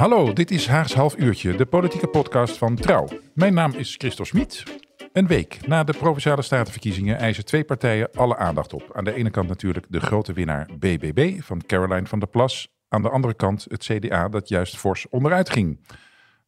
Hallo, 0.00 0.32
dit 0.32 0.50
is 0.50 0.66
Haags 0.66 0.94
Half 0.94 1.16
Uurtje, 1.16 1.56
de 1.56 1.66
politieke 1.66 2.06
podcast 2.06 2.56
van 2.56 2.74
Trouw. 2.74 3.08
Mijn 3.34 3.54
naam 3.54 3.72
is 3.72 3.94
Christos 3.98 4.28
Smit. 4.28 4.62
Een 5.12 5.26
week 5.26 5.66
na 5.66 5.84
de 5.84 5.92
Provinciale 5.92 6.42
Statenverkiezingen 6.42 7.18
eisen 7.18 7.44
twee 7.44 7.64
partijen 7.64 8.10
alle 8.12 8.36
aandacht 8.36 8.72
op. 8.72 8.90
Aan 8.92 9.04
de 9.04 9.12
ene 9.12 9.30
kant 9.30 9.48
natuurlijk 9.48 9.86
de 9.88 10.00
grote 10.00 10.32
winnaar 10.32 10.68
BBB 10.78 11.40
van 11.40 11.62
Caroline 11.66 12.06
van 12.06 12.18
der 12.18 12.28
Plas. 12.28 12.68
Aan 12.88 13.02
de 13.02 13.08
andere 13.08 13.34
kant 13.34 13.66
het 13.68 13.84
CDA 13.84 14.28
dat 14.28 14.48
juist 14.48 14.76
fors 14.76 15.08
onderuit 15.08 15.50
ging. 15.50 15.86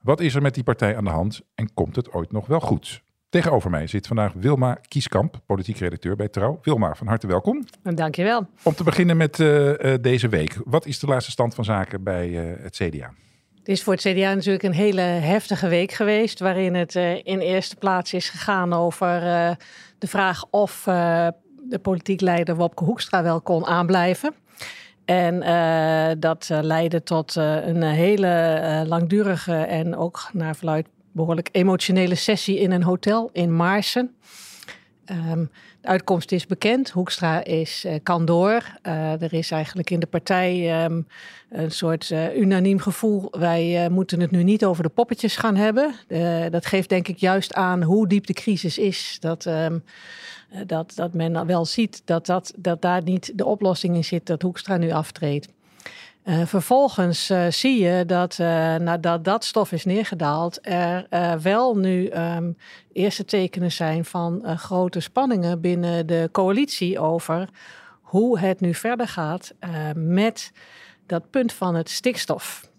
Wat 0.01 0.21
is 0.21 0.35
er 0.35 0.43
met 0.43 0.55
die 0.55 0.65
partij 0.65 0.97
aan 0.97 1.05
de 1.05 1.11
hand 1.11 1.41
en 1.55 1.75
komt 1.75 1.97
het 1.97 2.13
ooit 2.13 2.33
nog 2.33 2.47
wel 2.47 2.61
goed? 2.61 3.03
Tegenover 3.29 3.71
mij 3.71 3.87
zit 3.87 4.07
vandaag 4.07 4.33
Wilma 4.33 4.79
Kieskamp, 4.89 5.41
politiek 5.47 5.79
redacteur 5.79 6.17
bij 6.17 6.29
Trouw. 6.29 6.59
Wilma, 6.63 6.95
van 6.95 7.07
harte 7.07 7.27
welkom. 7.27 7.65
Dankjewel. 7.83 8.47
Om 8.63 8.75
te 8.75 8.85
beginnen 8.85 9.17
met 9.17 9.39
uh, 9.39 9.95
deze 10.01 10.29
week. 10.29 10.57
Wat 10.65 10.87
is 10.87 10.99
de 10.99 11.07
laatste 11.07 11.31
stand 11.31 11.55
van 11.55 11.65
zaken 11.65 12.03
bij 12.03 12.29
uh, 12.29 12.63
het 12.63 12.77
CDA? 12.77 13.13
Het 13.63 13.71
is 13.71 13.83
voor 13.83 13.93
het 13.93 14.03
CDA 14.03 14.35
natuurlijk 14.35 14.63
een 14.63 14.73
hele 14.73 15.01
heftige 15.01 15.69
week 15.69 15.93
geweest, 15.93 16.41
waarin 16.41 16.75
het 16.75 16.95
uh, 16.95 17.15
in 17.15 17.39
eerste 17.39 17.77
plaats 17.77 18.13
is 18.13 18.29
gegaan 18.29 18.73
over 18.73 19.23
uh, 19.23 19.51
de 19.99 20.07
vraag 20.07 20.45
of 20.51 20.87
uh, 20.89 21.29
de 21.69 21.79
politiek 21.79 22.21
leider 22.21 22.57
Wopke 22.57 22.85
Hoekstra 22.85 23.23
wel 23.23 23.41
kon 23.41 23.67
aanblijven. 23.67 24.35
En 25.05 25.41
dat 26.21 26.49
leidde 26.51 27.03
tot 27.03 27.35
een 27.35 27.83
hele 27.83 28.85
langdurige 28.87 29.55
en 29.55 29.97
ook 29.97 30.29
naar 30.33 30.57
verluid 30.57 30.87
behoorlijk 31.13 31.49
emotionele 31.53 32.15
sessie 32.15 32.59
in 32.59 32.71
een 32.71 32.83
hotel 32.83 33.31
in 33.33 33.57
Maarsen. 33.57 34.15
Um, 35.31 35.51
de 35.83 35.89
uitkomst 35.89 36.33
is 36.33 36.47
bekend. 36.47 36.91
Hoekstra 36.91 37.45
is, 37.45 37.85
uh, 37.87 37.95
kan 38.03 38.25
door. 38.25 38.63
Uh, 38.83 39.23
er 39.23 39.33
is 39.33 39.51
eigenlijk 39.51 39.91
in 39.91 40.01
de 40.01 40.07
partij 40.07 40.85
um, 40.85 41.07
een 41.51 41.71
soort 41.71 42.11
uh, 42.11 42.37
unaniem 42.37 42.79
gevoel. 42.79 43.29
Wij 43.31 43.89
moeten 43.91 44.21
het 44.21 44.31
nu 44.31 44.43
niet 44.43 44.65
over 44.65 44.83
de 44.83 44.89
poppetjes 44.89 45.37
gaan 45.37 45.57
hebben. 45.57 45.95
dat 46.51 46.67
geeft 46.67 46.89
denk 46.89 47.09
ik 47.09 47.19
juist 47.19 47.55
aan 47.55 47.83
hoe 47.83 48.09
diep 48.09 48.27
de 48.27 48.33
crisis 48.33 48.79
is. 48.79 49.17
Dat, 49.21 49.45
um, 49.45 49.85
dat, 50.67 50.93
dat 50.95 51.15
men 51.15 51.47
wel 51.47 51.65
ziet 51.65 52.03
dat, 52.05 52.27
dat, 52.27 52.53
dat 52.57 52.83
daar 52.83 53.03
niet 53.03 53.33
de 53.35 53.45
oplossing 53.45 53.95
in 53.95 54.05
zit 54.05 54.27
dat 54.27 54.43
Hoekstra 54.43 54.77
nu 54.77 54.91
aftreedt. 54.91 55.49
Uh, 56.25 56.47
vervolgens 56.47 57.31
uh, 57.31 57.47
zie 57.49 57.83
je 57.85 58.05
dat 58.07 58.39
uh, 58.41 58.47
nadat 58.77 59.25
dat 59.25 59.45
stof 59.45 59.73
is 59.73 59.85
neergedaald, 59.85 60.59
er 60.63 61.41
wel 61.43 61.77
nu 61.77 62.11
um, 62.11 62.57
eerste 62.93 63.25
tekenen 63.25 63.73
zijn 63.73 64.05
van 64.05 64.59
grote 64.59 65.01
spanningen 65.01 65.61
binnen 65.61 66.07
de 66.07 66.29
coalitie 66.33 66.99
over 66.99 67.49
hoe 68.01 68.39
het 68.39 68.61
nu 68.61 68.75
verder 68.75 69.09
gaat 69.09 69.55
met 69.95 70.53
dat 71.07 71.31
punt 71.31 71.53
van 71.53 71.75
het 71.75 71.91
stikstof 71.91 72.71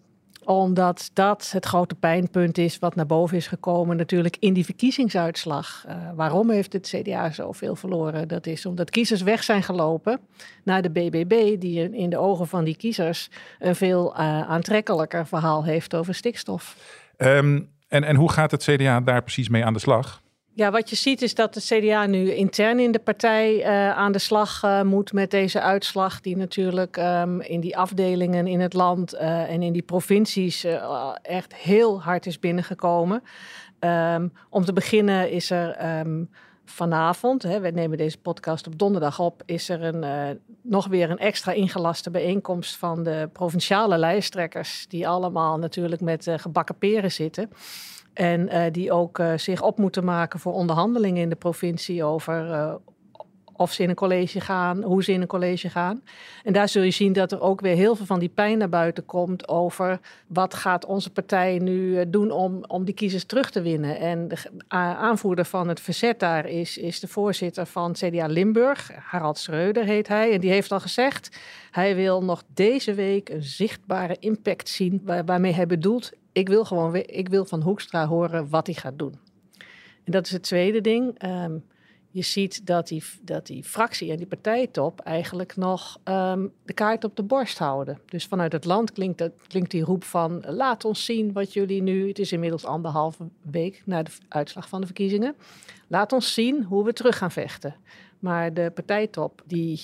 omdat 0.45 1.09
dat 1.13 1.49
het 1.51 1.65
grote 1.65 1.95
pijnpunt 1.95 2.57
is 2.57 2.79
wat 2.79 2.95
naar 2.95 3.05
boven 3.05 3.37
is 3.37 3.47
gekomen 3.47 3.97
natuurlijk 3.97 4.37
in 4.39 4.53
die 4.53 4.65
verkiezingsuitslag. 4.65 5.85
Uh, 5.87 5.95
waarom 6.15 6.49
heeft 6.49 6.73
het 6.73 6.87
CDA 6.87 7.31
zoveel 7.31 7.75
verloren? 7.75 8.27
Dat 8.27 8.45
is 8.45 8.65
omdat 8.65 8.89
kiezers 8.89 9.21
weg 9.21 9.43
zijn 9.43 9.63
gelopen 9.63 10.19
naar 10.63 10.81
de 10.81 10.89
BBB, 10.89 11.59
die 11.59 11.91
in 11.91 12.09
de 12.09 12.17
ogen 12.17 12.47
van 12.47 12.63
die 12.63 12.75
kiezers 12.75 13.29
een 13.59 13.75
veel 13.75 14.13
uh, 14.13 14.19
aantrekkelijker 14.49 15.27
verhaal 15.27 15.63
heeft 15.63 15.95
over 15.95 16.15
stikstof. 16.15 16.75
Um, 17.17 17.69
en, 17.87 18.03
en 18.03 18.15
hoe 18.15 18.31
gaat 18.31 18.51
het 18.51 18.63
CDA 18.63 19.01
daar 19.01 19.21
precies 19.21 19.49
mee 19.49 19.65
aan 19.65 19.73
de 19.73 19.79
slag? 19.79 20.22
Ja, 20.55 20.71
wat 20.71 20.89
je 20.89 20.95
ziet 20.95 21.21
is 21.21 21.35
dat 21.35 21.53
de 21.53 21.61
CDA 21.61 22.05
nu 22.05 22.31
intern 22.31 22.79
in 22.79 22.91
de 22.91 22.99
partij 22.99 23.57
uh, 23.57 23.91
aan 23.91 24.11
de 24.11 24.19
slag 24.19 24.63
uh, 24.63 24.81
moet 24.81 25.13
met 25.13 25.31
deze 25.31 25.61
uitslag, 25.61 26.21
die 26.21 26.37
natuurlijk 26.37 26.97
um, 26.97 27.41
in 27.41 27.59
die 27.59 27.77
afdelingen 27.77 28.47
in 28.47 28.59
het 28.59 28.73
land 28.73 29.13
uh, 29.13 29.49
en 29.49 29.61
in 29.61 29.73
die 29.73 29.81
provincies 29.81 30.65
echt 31.21 31.55
heel 31.55 32.01
hard 32.01 32.25
is 32.25 32.39
binnengekomen. 32.39 33.23
Um, 33.79 34.33
om 34.49 34.65
te 34.65 34.73
beginnen 34.73 35.31
is 35.31 35.49
er 35.49 35.99
um, 35.99 36.29
vanavond, 36.65 37.43
hè, 37.43 37.59
we 37.59 37.69
nemen 37.69 37.97
deze 37.97 38.17
podcast 38.17 38.67
op 38.67 38.79
donderdag 38.79 39.19
op, 39.19 39.43
is 39.45 39.69
er 39.69 39.83
een, 39.83 40.39
nog 40.61 40.87
weer 40.87 41.09
een 41.09 41.17
extra 41.17 41.51
ingelaste 41.51 42.11
bijeenkomst 42.11 42.77
van 42.77 43.03
de 43.03 43.29
provinciale 43.33 43.97
lijsttrekkers, 43.97 44.85
die 44.87 45.07
allemaal 45.07 45.57
natuurlijk 45.57 46.01
met 46.01 46.27
gebakken 46.35 46.77
peren 46.77 47.11
zitten. 47.11 47.49
En 48.13 48.41
uh, 48.41 48.63
die 48.71 48.91
ook 48.91 49.21
zich 49.35 49.61
op 49.61 49.77
moeten 49.77 50.03
maken 50.03 50.39
voor 50.39 50.53
onderhandelingen 50.53 51.21
in 51.21 51.29
de 51.29 51.35
provincie 51.35 52.03
over 52.03 52.79
of 53.63 53.73
ze 53.73 53.83
in 53.83 53.89
een 53.89 53.95
college 53.95 54.41
gaan, 54.41 54.83
hoe 54.83 55.03
ze 55.03 55.11
in 55.11 55.21
een 55.21 55.27
college 55.27 55.69
gaan. 55.69 56.03
En 56.43 56.53
daar 56.53 56.69
zul 56.69 56.81
je 56.81 56.91
zien 56.91 57.13
dat 57.13 57.31
er 57.31 57.41
ook 57.41 57.61
weer 57.61 57.75
heel 57.75 57.95
veel 57.95 58.05
van 58.05 58.19
die 58.19 58.29
pijn 58.29 58.57
naar 58.57 58.69
buiten 58.69 59.05
komt 59.05 59.47
over 59.47 59.99
wat 60.27 60.53
gaat 60.53 60.85
onze 60.85 61.09
partij 61.09 61.59
nu 61.59 62.09
doen 62.09 62.31
om, 62.31 62.63
om 62.67 62.85
die 62.85 62.93
kiezers 62.93 63.23
terug 63.23 63.51
te 63.51 63.61
winnen. 63.61 63.97
En 63.97 64.27
de 64.27 64.37
aanvoerder 64.67 65.45
van 65.45 65.67
het 65.67 65.79
verzet 65.79 66.19
daar 66.19 66.45
is, 66.45 66.77
is 66.77 66.99
de 66.99 67.07
voorzitter 67.07 67.65
van 67.65 67.93
CDA 67.93 68.25
Limburg, 68.25 68.91
Harald 68.95 69.37
Schreuder 69.37 69.83
heet 69.83 70.07
hij. 70.07 70.33
En 70.33 70.39
die 70.39 70.51
heeft 70.51 70.71
al 70.71 70.79
gezegd, 70.79 71.37
hij 71.71 71.95
wil 71.95 72.23
nog 72.23 72.43
deze 72.53 72.93
week 72.93 73.29
een 73.29 73.43
zichtbare 73.43 74.17
impact 74.19 74.69
zien 74.69 75.01
waar, 75.03 75.25
waarmee 75.25 75.53
hij 75.53 75.67
bedoelt 75.67 76.11
ik 76.33 76.47
wil 76.47 76.65
gewoon 76.65 76.95
ik 76.95 77.29
wil 77.29 77.45
van 77.45 77.61
Hoekstra 77.61 78.07
horen 78.07 78.49
wat 78.49 78.65
hij 78.65 78.75
gaat 78.75 78.99
doen. 78.99 79.19
En 80.03 80.11
dat 80.11 80.25
is 80.25 80.31
het 80.31 80.43
tweede 80.43 80.81
ding. 80.81 81.23
Um, 81.25 81.63
je 82.13 82.21
ziet 82.21 82.65
dat 82.65 82.87
die, 82.87 83.03
dat 83.21 83.45
die 83.45 83.63
fractie 83.63 84.11
en 84.11 84.17
die 84.17 84.25
partijtop 84.25 84.99
eigenlijk 84.99 85.55
nog 85.55 85.99
um, 86.03 86.51
de 86.65 86.73
kaart 86.73 87.03
op 87.03 87.15
de 87.15 87.23
borst 87.23 87.57
houden. 87.57 87.99
Dus 88.05 88.25
vanuit 88.25 88.51
het 88.51 88.65
land 88.65 88.91
klinkt, 88.91 89.17
dat, 89.17 89.31
klinkt 89.47 89.71
die 89.71 89.83
roep 89.83 90.03
van 90.03 90.43
laat 90.47 90.85
ons 90.85 91.05
zien 91.05 91.31
wat 91.31 91.53
jullie 91.53 91.81
nu, 91.81 92.07
het 92.07 92.19
is 92.19 92.31
inmiddels 92.31 92.65
anderhalve 92.65 93.23
week 93.41 93.81
na 93.85 94.03
de 94.03 94.11
uitslag 94.27 94.69
van 94.69 94.79
de 94.79 94.85
verkiezingen, 94.85 95.35
laat 95.87 96.11
ons 96.11 96.33
zien 96.33 96.63
hoe 96.63 96.83
we 96.83 96.93
terug 96.93 97.17
gaan 97.17 97.31
vechten. 97.31 97.75
Maar 98.19 98.53
de 98.53 98.71
partijtop 98.73 99.41
die 99.45 99.81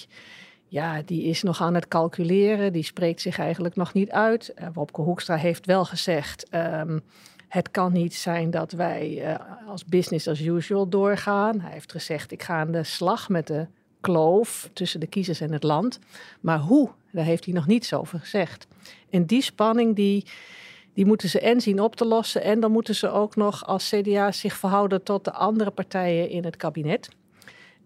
ja, 0.67 1.01
die 1.05 1.23
is 1.23 1.43
nog 1.43 1.61
aan 1.61 1.73
het 1.73 1.87
calculeren. 1.87 2.73
Die 2.73 2.83
spreekt 2.83 3.21
zich 3.21 3.39
eigenlijk 3.39 3.75
nog 3.75 3.93
niet 3.93 4.11
uit. 4.11 4.53
Uh, 4.55 4.67
Wopke 4.73 5.01
Hoekstra 5.01 5.35
heeft 5.35 5.65
wel 5.65 5.85
gezegd... 5.85 6.55
Um, 6.55 7.03
het 7.49 7.71
kan 7.71 7.93
niet 7.93 8.15
zijn 8.15 8.51
dat 8.51 8.71
wij 8.71 9.31
uh, 9.31 9.35
als 9.67 9.85
business 9.85 10.27
as 10.27 10.39
usual 10.39 10.89
doorgaan. 10.89 11.59
Hij 11.59 11.71
heeft 11.71 11.91
gezegd, 11.91 12.31
ik 12.31 12.43
ga 12.43 12.59
aan 12.59 12.71
de 12.71 12.83
slag 12.83 13.29
met 13.29 13.47
de 13.47 13.67
kloof 14.01 14.69
tussen 14.73 14.99
de 14.99 15.07
kiezers 15.07 15.41
en 15.41 15.51
het 15.51 15.63
land. 15.63 15.99
Maar 16.39 16.59
hoe, 16.59 16.89
daar 17.11 17.25
heeft 17.25 17.45
hij 17.45 17.53
nog 17.53 17.67
niets 17.67 17.93
over 17.93 18.19
gezegd. 18.19 18.67
En 19.09 19.25
die 19.25 19.41
spanning, 19.41 19.95
die, 19.95 20.25
die 20.93 21.05
moeten 21.05 21.29
ze 21.29 21.39
en 21.39 21.61
zien 21.61 21.79
op 21.79 21.95
te 21.95 22.05
lossen... 22.05 22.43
en 22.43 22.59
dan 22.59 22.71
moeten 22.71 22.95
ze 22.95 23.09
ook 23.09 23.35
nog 23.35 23.65
als 23.65 23.89
CDA 23.89 24.31
zich 24.31 24.57
verhouden 24.57 25.03
tot 25.03 25.25
de 25.25 25.31
andere 25.31 25.71
partijen 25.71 26.29
in 26.29 26.43
het 26.43 26.55
kabinet... 26.55 27.09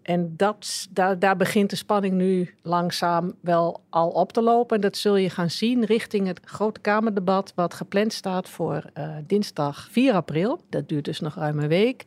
En 0.04 0.34
dat, 0.36 0.88
daar, 1.18 1.36
begint 1.36 1.70
de 1.70 1.76
spanning 1.76 2.14
nu 2.14 2.54
langzaam 2.62 3.34
wel 3.40 3.80
al 3.90 4.08
op 4.08 4.32
te 4.32 4.42
lopen. 4.42 4.76
En 4.76 4.82
dat 4.82 4.96
zul 4.96 5.16
je 5.16 5.30
gaan 5.30 5.50
zien 5.50 5.84
richting 5.84 6.26
het 6.26 6.40
grote 6.44 6.80
Kamerdebat, 6.80 7.52
wat 7.54 7.74
gepland 7.74 8.12
staat 8.12 8.48
voor 8.48 8.84
uh, 8.98 9.16
dinsdag 9.26 9.88
4 9.90 10.12
april. 10.12 10.60
Dat 10.68 10.88
duurt 10.88 11.04
dus 11.04 11.20
nog 11.20 11.34
ruim 11.34 11.58
een 11.58 11.68
week. 11.68 12.04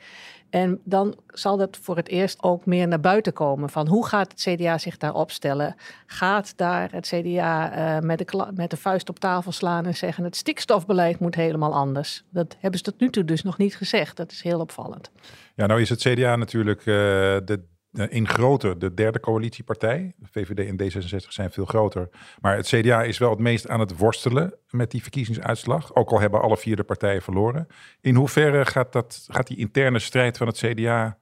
En 0.50 0.82
dan 0.84 1.16
zal 1.28 1.58
dat 1.58 1.78
voor 1.82 1.96
het 1.96 2.08
eerst 2.08 2.44
ook 2.44 2.66
meer 2.66 2.88
naar 2.88 3.00
buiten 3.00 3.34
komen. 3.34 3.70
Van 3.70 3.88
hoe 3.88 4.08
gaat 4.08 4.32
het 4.32 4.42
CDA 4.42 4.78
zich 4.78 4.98
daar 4.98 5.14
opstellen? 5.14 5.76
Gaat 6.06 6.58
daar 6.58 6.92
het 6.92 7.08
CDA 7.08 7.78
uh, 7.78 8.02
met, 8.02 8.18
de 8.18 8.48
met 8.56 8.70
de 8.70 8.78
vuist 8.78 9.10
op 9.10 9.20
tafel 9.20 9.52
slaan 9.52 9.86
en 9.86 9.96
zeggen: 9.96 10.24
het 10.24 10.36
stikstofbeleid 10.36 11.20
moet 11.20 11.36
helemaal 11.36 11.74
anders? 11.74 12.24
Dat 12.30 12.56
hebben 12.60 12.80
ze 12.80 12.86
tot 12.86 13.00
nu 13.00 13.10
toe 13.10 13.26
dus 13.26 13.44
nog 13.44 13.58
niet 13.58 13.76
gezegd. 13.76 14.18
Dat 14.18 14.32
is 14.32 14.42
heel 14.42 14.60
opvallend. 14.60 15.12
Ja, 15.56 15.66
nou 15.66 15.82
is 15.82 15.90
het 15.90 16.00
CDA 16.00 16.36
natuurlijk 16.36 16.80
uh, 16.80 16.86
de 16.86 17.62
in 17.92 18.28
groter, 18.28 18.80
de 18.80 18.94
derde 18.94 19.20
coalitiepartij. 19.20 20.14
De 20.18 20.28
VVD 20.32 20.68
en 20.68 20.82
D66 20.82 21.28
zijn 21.28 21.52
veel 21.52 21.66
groter. 21.66 22.10
Maar 22.42 22.56
het 22.56 22.68
CDA 22.68 23.04
is 23.04 23.18
wel 23.18 23.30
het 23.30 23.40
meest 23.40 23.68
aan 23.68 23.80
het 23.80 23.98
worstelen 23.98 24.54
met 24.70 24.92
die 24.92 25.02
verkiezingsuitslag. 25.02 25.96
Ook 25.96 26.12
al 26.12 26.20
hebben 26.20 26.42
alle 26.42 26.58
vier 26.58 26.76
de 26.76 26.84
partijen 26.84 27.22
verloren. 27.22 27.68
In 28.02 28.16
hoeverre 28.16 28.66
gaat, 28.66 28.94
dat, 28.94 29.26
gaat 29.28 29.48
die 29.48 29.58
interne 29.58 30.00
strijd 30.00 30.38
van 30.38 30.48
het 30.48 30.58
CDA 30.58 31.18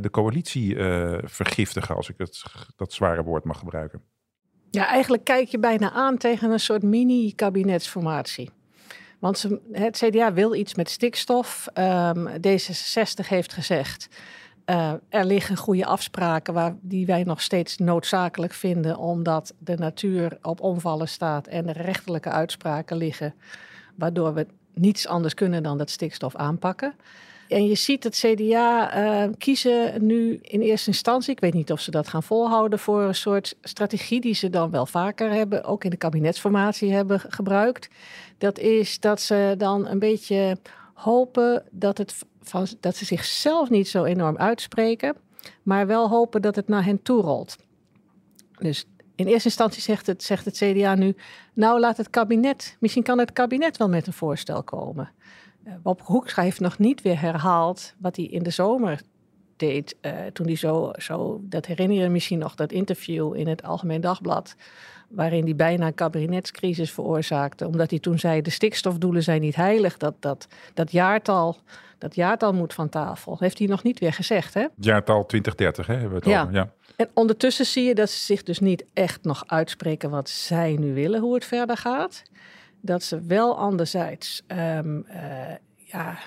de 0.00 0.08
coalitie 0.10 0.76
vergiftigen, 1.24 1.96
als 1.96 2.08
ik 2.08 2.14
het, 2.18 2.42
dat 2.76 2.92
zware 2.92 3.22
woord 3.22 3.44
mag 3.44 3.58
gebruiken. 3.58 4.02
Ja, 4.70 4.86
eigenlijk 4.86 5.24
kijk 5.24 5.48
je 5.48 5.58
bijna 5.58 5.92
aan 5.92 6.16
tegen 6.16 6.50
een 6.50 6.60
soort 6.60 6.82
mini-kabinetsformatie. 6.82 8.50
Want 9.18 9.48
het 9.72 9.96
CDA 9.96 10.32
wil 10.32 10.54
iets 10.54 10.74
met 10.74 10.90
stikstof. 10.90 11.66
Um, 11.74 12.28
D66 12.28 13.28
heeft 13.28 13.52
gezegd. 13.52 14.08
Uh, 14.66 14.92
er 15.08 15.24
liggen 15.24 15.56
goede 15.56 15.86
afspraken 15.86 16.54
waar, 16.54 16.76
die 16.80 17.06
wij 17.06 17.22
nog 17.22 17.42
steeds 17.42 17.78
noodzakelijk 17.78 18.52
vinden, 18.52 18.96
omdat 18.98 19.54
de 19.58 19.76
natuur 19.76 20.38
op 20.42 20.60
omvallen 20.60 21.08
staat 21.08 21.46
en 21.46 21.68
er 21.68 21.82
rechterlijke 21.82 22.30
uitspraken 22.30 22.96
liggen, 22.96 23.34
waardoor 23.94 24.34
we 24.34 24.46
niets 24.74 25.06
anders 25.06 25.34
kunnen 25.34 25.62
dan 25.62 25.78
dat 25.78 25.90
stikstof 25.90 26.34
aanpakken. 26.36 26.94
En 27.48 27.66
je 27.66 27.74
ziet 27.74 28.04
het 28.04 28.16
CDA 28.16 28.96
uh, 28.96 29.32
kiezen 29.38 30.06
nu 30.06 30.38
in 30.42 30.60
eerste 30.60 30.88
instantie, 30.88 31.32
ik 31.32 31.40
weet 31.40 31.54
niet 31.54 31.72
of 31.72 31.80
ze 31.80 31.90
dat 31.90 32.08
gaan 32.08 32.22
volhouden, 32.22 32.78
voor 32.78 33.02
een 33.02 33.14
soort 33.14 33.56
strategie 33.62 34.20
die 34.20 34.34
ze 34.34 34.50
dan 34.50 34.70
wel 34.70 34.86
vaker 34.86 35.30
hebben, 35.30 35.64
ook 35.64 35.84
in 35.84 35.90
de 35.90 35.96
kabinetsformatie 35.96 36.92
hebben 36.92 37.20
gebruikt. 37.20 37.88
Dat 38.38 38.58
is 38.58 39.00
dat 39.00 39.20
ze 39.20 39.54
dan 39.58 39.86
een 39.86 39.98
beetje 39.98 40.58
hopen 40.94 41.64
dat, 41.70 41.98
het 41.98 42.24
dat 42.80 42.96
ze 42.96 43.04
zichzelf 43.04 43.70
niet 43.70 43.88
zo 43.88 44.04
enorm 44.04 44.36
uitspreken, 44.36 45.16
maar 45.62 45.86
wel 45.86 46.08
hopen 46.08 46.42
dat 46.42 46.56
het 46.56 46.68
naar 46.68 46.84
hen 46.84 47.02
toe 47.02 47.22
rolt. 47.22 47.56
Dus 48.58 48.86
in 49.14 49.26
eerste 49.26 49.48
instantie 49.48 49.82
zegt 49.82 50.06
het, 50.06 50.22
zegt 50.22 50.44
het 50.44 50.56
CDA 50.56 50.94
nu, 50.94 51.16
nou 51.52 51.80
laat 51.80 51.96
het 51.96 52.10
kabinet, 52.10 52.76
misschien 52.80 53.02
kan 53.02 53.18
het 53.18 53.32
kabinet 53.32 53.76
wel 53.76 53.88
met 53.88 54.06
een 54.06 54.12
voorstel 54.12 54.62
komen. 54.62 55.12
Bob 55.82 56.00
eh, 56.00 56.06
Hoekstra 56.06 56.42
heeft 56.42 56.60
nog 56.60 56.78
niet 56.78 57.02
weer 57.02 57.20
herhaald 57.20 57.94
wat 57.98 58.16
hij 58.16 58.24
in 58.24 58.42
de 58.42 58.50
zomer 58.50 59.00
deed. 59.66 59.96
Uh, 60.02 60.12
toen 60.32 60.46
hij 60.46 60.56
zo, 60.56 60.90
zo, 60.96 61.40
dat 61.42 61.66
herinner 61.66 62.02
je 62.02 62.08
misschien 62.08 62.38
nog, 62.38 62.54
dat 62.54 62.72
interview 62.72 63.36
in 63.36 63.48
het 63.48 63.62
Algemeen 63.62 64.00
Dagblad. 64.00 64.54
Waarin 65.08 65.44
hij 65.44 65.56
bijna 65.56 65.86
een 65.86 65.94
kabinetscrisis 65.94 66.92
veroorzaakte. 66.92 67.66
Omdat 67.66 67.90
hij 67.90 67.98
toen 67.98 68.18
zei: 68.18 68.42
de 68.42 68.50
stikstofdoelen 68.50 69.22
zijn 69.22 69.40
niet 69.40 69.56
heilig. 69.56 69.96
Dat, 69.96 70.14
dat, 70.20 70.48
dat, 70.74 70.92
jaartal, 70.92 71.56
dat 71.98 72.14
jaartal 72.14 72.52
moet 72.52 72.74
van 72.74 72.88
tafel. 72.88 73.36
Heeft 73.38 73.58
hij 73.58 73.66
nog 73.66 73.82
niet 73.82 73.98
weer 73.98 74.12
gezegd, 74.12 74.54
hè? 74.54 74.66
Jaartal 74.76 75.26
2030, 75.26 75.86
hè? 75.86 75.92
Hebben 75.92 76.10
we 76.10 76.16
het 76.16 76.26
ja. 76.26 76.42
over. 76.42 76.54
Ja. 76.54 76.72
En 76.96 77.08
ondertussen 77.14 77.66
zie 77.66 77.84
je 77.84 77.94
dat 77.94 78.10
ze 78.10 78.18
zich 78.18 78.42
dus 78.42 78.58
niet 78.58 78.84
echt 78.92 79.24
nog 79.24 79.44
uitspreken 79.46 80.10
wat 80.10 80.28
zij 80.28 80.76
nu 80.78 80.94
willen, 80.94 81.20
hoe 81.20 81.34
het 81.34 81.44
verder 81.44 81.76
gaat 81.76 82.22
dat 82.84 83.02
ze 83.02 83.20
wel 83.20 83.58
anderzijds 83.58 84.42
um, 84.46 85.06
uh, 85.08 85.54
ja, 85.74 86.18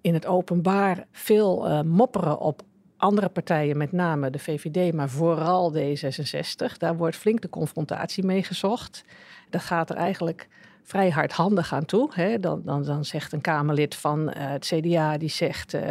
in 0.00 0.14
het 0.14 0.26
openbaar 0.26 1.06
veel 1.12 1.68
uh, 1.68 1.80
mopperen 1.80 2.38
op 2.38 2.62
andere 2.96 3.28
partijen, 3.28 3.76
met 3.76 3.92
name 3.92 4.30
de 4.30 4.38
VVD, 4.38 4.92
maar 4.92 5.08
vooral 5.08 5.74
D66. 5.74 6.76
Daar 6.78 6.96
wordt 6.96 7.16
flink 7.16 7.40
de 7.40 7.48
confrontatie 7.48 8.24
mee 8.24 8.42
gezocht. 8.42 9.04
Dat 9.50 9.60
gaat 9.60 9.90
er 9.90 9.96
eigenlijk 9.96 10.48
vrij 10.82 11.10
hardhandig 11.10 11.72
aan 11.72 11.84
toe. 11.84 12.10
Hè. 12.14 12.40
Dan, 12.40 12.62
dan, 12.64 12.84
dan 12.84 13.04
zegt 13.04 13.32
een 13.32 13.40
Kamerlid 13.40 13.94
van 13.94 14.20
uh, 14.20 14.32
het 14.34 14.72
CDA, 14.74 15.18
die 15.18 15.28
zegt... 15.28 15.74
Uh, 15.74 15.82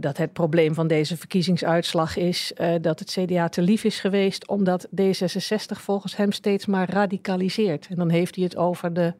dat 0.00 0.16
het 0.16 0.32
probleem 0.32 0.74
van 0.74 0.86
deze 0.86 1.16
verkiezingsuitslag 1.16 2.16
is 2.16 2.52
dat 2.80 2.98
het 2.98 3.10
CDA 3.10 3.48
te 3.48 3.62
lief 3.62 3.84
is 3.84 4.00
geweest, 4.00 4.46
omdat 4.46 4.88
D66 5.02 5.80
volgens 5.80 6.16
hem 6.16 6.32
steeds 6.32 6.66
maar 6.66 6.90
radicaliseert. 6.90 7.86
En 7.90 7.96
dan 7.96 8.08
heeft 8.08 8.34
hij 8.34 8.44
het 8.44 8.56
over 8.56 8.92
de 8.92 9.14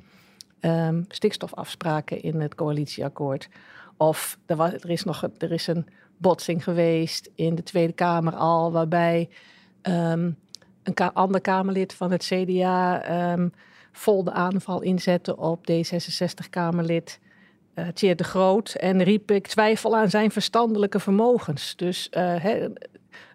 um, 0.61 1.05
stikstofafspraken 1.09 2.23
in 2.23 2.41
het 2.41 2.55
coalitieakkoord. 2.55 3.49
Of 3.97 4.39
er, 4.47 4.91
is 4.91 5.05
nog 5.05 5.29
er 5.39 5.53
is 5.53 5.67
een 5.67 5.87
botsing 6.19 6.65
geweest 6.65 7.31
in 7.35 7.55
de 7.55 7.63
Tweede 7.63 7.93
Kamer 7.93 8.35
al, 8.35 8.73
waarbij 8.73 9.29
um, 9.83 10.37
een 10.83 11.13
ander 11.13 11.41
Kamerlid 11.41 11.95
van 11.95 12.11
het 12.11 12.25
CDA 12.25 13.33
um, 13.33 13.53
vol 13.93 14.25
de 14.25 14.33
aanval 14.33 14.83
inzette 14.83 15.37
op 15.37 15.71
D66-Kamerlid 15.73 17.21
uh, 17.75 18.17
de 18.17 18.25
Groot 18.25 18.75
en 18.75 19.03
riep 19.03 19.31
ik 19.31 19.47
twijfel 19.47 19.97
aan 19.97 20.11
zijn 20.11 20.31
verstandelijke 20.31 21.01
vermogens. 21.01 21.77
Dus 21.77 22.11
uh, 22.17 22.65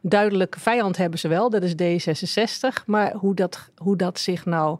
duidelijke 0.02 0.60
vijand 0.60 0.98
hebben 0.98 1.20
ze 1.20 1.28
wel, 1.28 1.50
dat 1.50 1.64
is 1.64 1.74
D66. 1.74 2.86
Maar 2.86 3.14
hoe 3.14 3.36
dat, 3.36 3.70
hoe 3.78 3.96
dat 3.96 4.20
zich 4.20 4.46
nou 4.46 4.80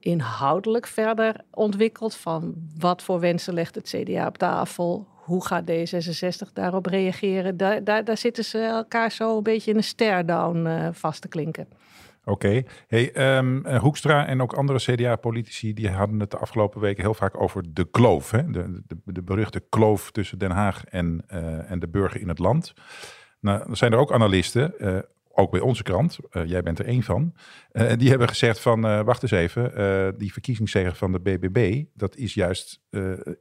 inhoudelijk 0.00 0.86
verder 0.86 1.40
ontwikkelt, 1.50 2.14
van 2.14 2.54
wat 2.78 3.02
voor 3.02 3.20
wensen 3.20 3.54
legt 3.54 3.74
het 3.74 3.94
CDA 3.96 4.26
op 4.26 4.38
tafel, 4.38 5.06
hoe 5.28 5.46
gaat 5.46 5.70
D66 5.70 6.52
daarop 6.52 6.86
reageren, 6.86 7.56
daar, 7.56 7.84
daar, 7.84 8.04
daar 8.04 8.16
zitten 8.16 8.44
ze 8.44 8.58
elkaar 8.58 9.12
zo 9.12 9.36
een 9.36 9.42
beetje 9.42 9.70
in 9.70 9.76
een 9.76 9.84
stare-down 9.84 10.66
uh, 10.66 10.88
vast 10.92 11.20
te 11.20 11.28
klinken. 11.28 11.68
Oké. 12.24 12.62
Hey, 12.86 13.36
um, 13.36 13.66
Hoekstra 13.66 14.26
en 14.26 14.42
ook 14.42 14.52
andere 14.52 14.78
CDA-politici 14.78 15.74
die 15.74 15.90
hadden 15.90 16.20
het 16.20 16.30
de 16.30 16.36
afgelopen 16.36 16.80
weken 16.80 17.02
heel 17.02 17.14
vaak 17.14 17.40
over 17.40 17.62
de 17.74 17.90
kloof. 17.90 18.30
Hè? 18.30 18.50
De, 18.50 18.82
de, 19.04 19.22
beruchte 19.22 19.62
kloof 19.68 20.10
tussen 20.10 20.38
Den 20.38 20.50
Haag 20.50 20.84
en, 20.84 21.24
uh, 21.32 21.70
en 21.70 21.78
de 21.78 21.88
burger 21.88 22.20
in 22.20 22.28
het 22.28 22.38
land. 22.38 22.72
Nou, 23.40 23.70
er 23.70 23.76
zijn 23.76 23.92
er 23.92 23.98
ook 23.98 24.12
analisten, 24.12 24.74
ook 25.38 25.50
bij 25.50 25.60
onze 25.60 25.82
krant, 25.82 26.18
jij 26.44 26.62
bent 26.62 26.78
er 26.78 26.86
één 26.86 27.02
van, 27.02 27.34
die 27.96 28.08
hebben 28.08 28.28
gezegd 28.28 28.60
van, 28.60 29.04
wacht 29.04 29.22
eens 29.22 29.32
even, 29.32 30.18
die 30.18 30.32
verkiezingszegen 30.32 30.96
van 30.96 31.12
de 31.12 31.20
BBB, 31.20 31.84
dat 31.94 32.16
is 32.16 32.34
juist 32.34 32.80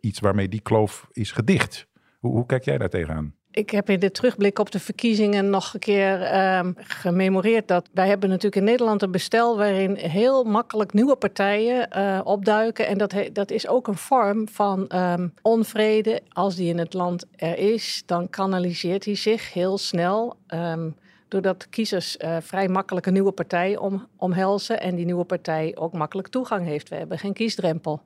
iets 0.02 0.20
waarmee 0.20 0.50
die 0.50 0.62
kloof 0.62 1.08
is 1.12 1.32
gedicht. 1.32 1.88
Hoe, 2.20 2.32
hoe 2.32 2.46
kijk 2.46 2.66
jij 2.66 2.78
daar 2.78 2.90
tegenaan? 2.90 3.36
ik 3.58 3.70
heb 3.70 3.90
in 3.90 4.00
de 4.00 4.12
terugblik 4.12 4.60
op 4.60 4.72
de 4.72 4.80
verkiezingen 4.80 5.50
nog 5.50 5.74
een 5.74 5.80
keer 5.80 6.36
um, 6.58 6.76
gememoreerd 6.78 7.68
dat 7.68 7.90
wij 7.94 8.08
hebben 8.08 8.30
natuurlijk 8.30 8.56
in 8.56 8.64
Nederland 8.64 9.02
een 9.02 9.12
bestel 9.12 9.58
waarin 9.58 9.96
heel 9.96 10.44
makkelijk 10.44 10.94
nieuwe 10.94 11.16
partijen 11.16 11.90
opduiken. 12.26 12.88
En 12.88 12.98
dat, 12.98 13.14
dat 13.34 13.52
is 13.52 13.68
ook 13.68 13.88
een 13.88 13.98
vorm 13.98 14.48
van 14.48 14.90
um, 14.96 15.34
onvrede. 15.42 16.22
Als 16.30 16.56
die 16.56 16.70
in 16.70 16.78
het 16.78 16.94
land 16.94 17.26
er 17.36 17.58
is, 17.58 18.04
dan 18.06 18.30
kanaliseert 18.30 19.06
hij 19.06 19.16
zich 19.16 19.54
heel 19.54 19.78
snel. 19.78 20.38
Um, 20.48 20.96
doordat 21.28 21.70
kiezers 21.70 22.18
uh, 22.18 22.38
vrij 22.42 22.68
makkelijk 22.68 23.06
een 23.06 23.14
nieuwe 23.14 23.32
partij 23.32 23.78
om, 23.78 24.08
omhelzen 24.16 24.82
en 24.82 24.96
die 24.96 25.06
nieuwe 25.06 25.24
partij 25.24 25.76
ook 25.76 25.94
makkelijk 25.94 26.28
toegang 26.28 26.66
heeft. 26.66 26.90
We 26.90 26.96
hebben 26.96 27.20
geen 27.20 27.34
kiesdrempel. 27.34 28.02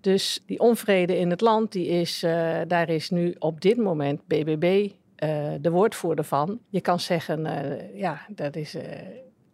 Dus 0.00 0.42
die 0.46 0.58
onvrede 0.58 1.18
in 1.18 1.30
het 1.30 1.40
land, 1.40 1.72
die 1.72 1.86
is, 1.86 2.22
uh, 2.22 2.58
daar 2.66 2.88
is 2.88 3.10
nu 3.10 3.34
op 3.38 3.60
dit 3.60 3.76
moment 3.76 4.26
BBB 4.26 4.90
eh, 5.16 5.48
de 5.60 5.70
woordvoerder 5.70 6.24
van. 6.24 6.58
Je 6.68 6.80
kan 6.80 7.00
zeggen, 7.00 7.46
ja, 7.94 8.20
dat 8.28 8.56
is, 8.56 8.76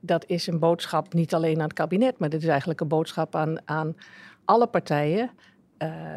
dat 0.00 0.24
is 0.26 0.46
een 0.46 0.58
boodschap 0.58 1.12
niet 1.12 1.34
alleen 1.34 1.56
aan 1.56 1.62
het 1.62 1.72
kabinet, 1.72 2.18
maar 2.18 2.28
dit 2.28 2.42
is 2.42 2.48
eigenlijk 2.48 2.80
een 2.80 2.88
boodschap 2.88 3.34
aan, 3.34 3.56
aan 3.64 3.96
alle 4.44 4.66
partijen. 4.66 5.30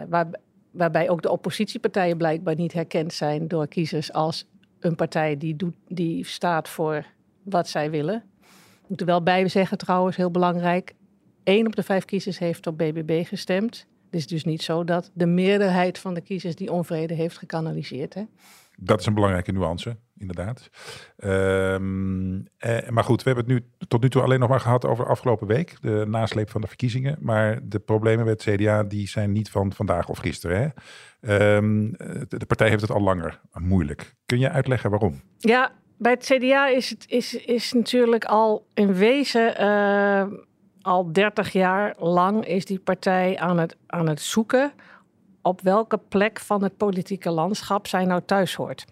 Waar, 0.09 0.27
waarbij 0.71 1.09
ook 1.09 1.21
de 1.21 1.31
oppositiepartijen 1.31 2.17
blijkbaar 2.17 2.55
niet 2.55 2.73
herkend 2.73 3.13
zijn 3.13 3.47
door 3.47 3.67
kiezers 3.67 4.13
als 4.13 4.45
een 4.79 4.95
partij 4.95 5.37
die, 5.37 5.55
doet, 5.55 5.75
die 5.87 6.25
staat 6.25 6.69
voor 6.69 7.05
wat 7.43 7.67
zij 7.67 7.91
willen. 7.91 8.23
Ik 8.81 8.89
moet 8.89 8.99
er 8.99 9.05
wel 9.05 9.23
bij 9.23 9.47
zeggen 9.47 9.77
trouwens, 9.77 10.15
heel 10.15 10.31
belangrijk. 10.31 10.93
één 11.43 11.65
op 11.65 11.75
de 11.75 11.83
vijf 11.83 12.05
kiezers 12.05 12.39
heeft 12.39 12.67
op 12.67 12.77
BBB 12.77 13.25
gestemd. 13.27 13.87
Het 14.05 14.19
is 14.19 14.27
dus 14.27 14.43
niet 14.43 14.61
zo 14.61 14.83
dat 14.83 15.11
de 15.13 15.25
meerderheid 15.25 15.99
van 15.99 16.13
de 16.13 16.21
kiezers 16.21 16.55
die 16.55 16.71
onvrede 16.71 17.13
heeft 17.13 17.37
gekanaliseerd. 17.37 18.13
Hè? 18.13 18.23
Dat 18.81 18.99
is 18.99 19.05
een 19.05 19.13
belangrijke 19.13 19.51
nuance, 19.51 19.97
inderdaad. 20.17 20.69
Um, 21.17 22.47
eh, 22.57 22.89
maar 22.89 23.03
goed, 23.03 23.23
we 23.23 23.29
hebben 23.29 23.53
het 23.53 23.63
nu 23.63 23.87
tot 23.87 24.01
nu 24.01 24.09
toe 24.09 24.21
alleen 24.21 24.39
nog 24.39 24.49
maar 24.49 24.59
gehad 24.59 24.85
over 24.85 25.05
afgelopen 25.05 25.47
week, 25.47 25.77
de 25.81 26.05
nasleep 26.07 26.49
van 26.49 26.61
de 26.61 26.67
verkiezingen. 26.67 27.17
Maar 27.19 27.59
de 27.63 27.79
problemen 27.79 28.25
met 28.25 28.43
CDA 28.43 28.83
die 28.83 29.07
zijn 29.07 29.31
niet 29.31 29.49
van 29.49 29.73
vandaag 29.73 30.09
of 30.09 30.17
gisteren. 30.17 30.61
Hè? 30.61 30.67
Um, 31.21 31.91
de, 32.27 32.45
partij 32.47 32.69
heeft 32.69 32.81
het 32.81 32.91
al 32.91 33.01
langer 33.01 33.39
moeilijk. 33.53 34.15
Kun 34.25 34.39
je 34.39 34.49
uitleggen 34.49 34.89
waarom? 34.89 35.21
Ja, 35.37 35.71
bij 35.97 36.11
het 36.11 36.23
CDA 36.23 36.67
is 36.67 36.89
het 36.89 37.05
is, 37.07 37.33
is 37.33 37.73
natuurlijk 37.73 38.25
al 38.25 38.65
in 38.73 38.93
wezen. 38.93 39.61
Uh, 39.61 40.23
al 40.81 41.11
30 41.11 41.51
jaar 41.51 41.95
lang 41.97 42.45
is 42.45 42.65
die 42.65 42.79
partij 42.79 43.37
aan 43.39 43.57
het, 43.57 43.75
aan 43.87 44.07
het 44.07 44.21
zoeken 44.21 44.71
op 45.41 45.61
welke 45.61 45.97
plek 45.97 46.39
van 46.39 46.63
het 46.63 46.77
politieke 46.77 47.29
landschap 47.29 47.87
zij 47.87 48.05
nou 48.05 48.21
thuis 48.25 48.55
hoort. 48.55 48.85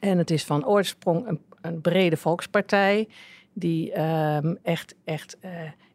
En 0.00 0.18
het 0.18 0.30
is 0.30 0.44
van 0.44 0.66
oorsprong 0.66 1.26
een, 1.26 1.40
een 1.60 1.80
brede 1.80 2.16
volkspartij 2.16 3.08
die 3.52 4.00
um, 4.00 4.58
echt, 4.62 4.94
echt 5.04 5.36
uh, 5.44 5.50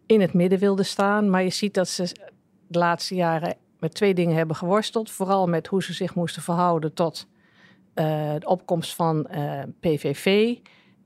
in 0.06 0.22
het 0.22 0.34
midden 0.34 0.60
wilde 0.60 0.84
staan. 0.84 1.30
Maar 1.30 1.44
je 1.44 1.50
ziet 1.50 1.74
dat 1.74 1.88
ze 1.88 2.16
de 2.68 2.80
laatste 2.80 3.16
jaren 3.16 3.56
met 3.82 3.94
twee 3.94 4.14
dingen 4.14 4.36
hebben 4.36 4.56
geworsteld. 4.56 5.12
Vooral 5.12 5.48
met 5.48 5.68
hoe 5.68 5.84
ze 5.84 5.94
zich 5.94 6.16
moesten 6.16 6.42
verhouden 6.42 6.94
tot 6.94 7.28
uh, 7.96 8.34
de 8.40 8.48
opkomst 8.48 8.96
van 8.96 9.28
uh, 9.32 9.62
PVV 9.80 10.58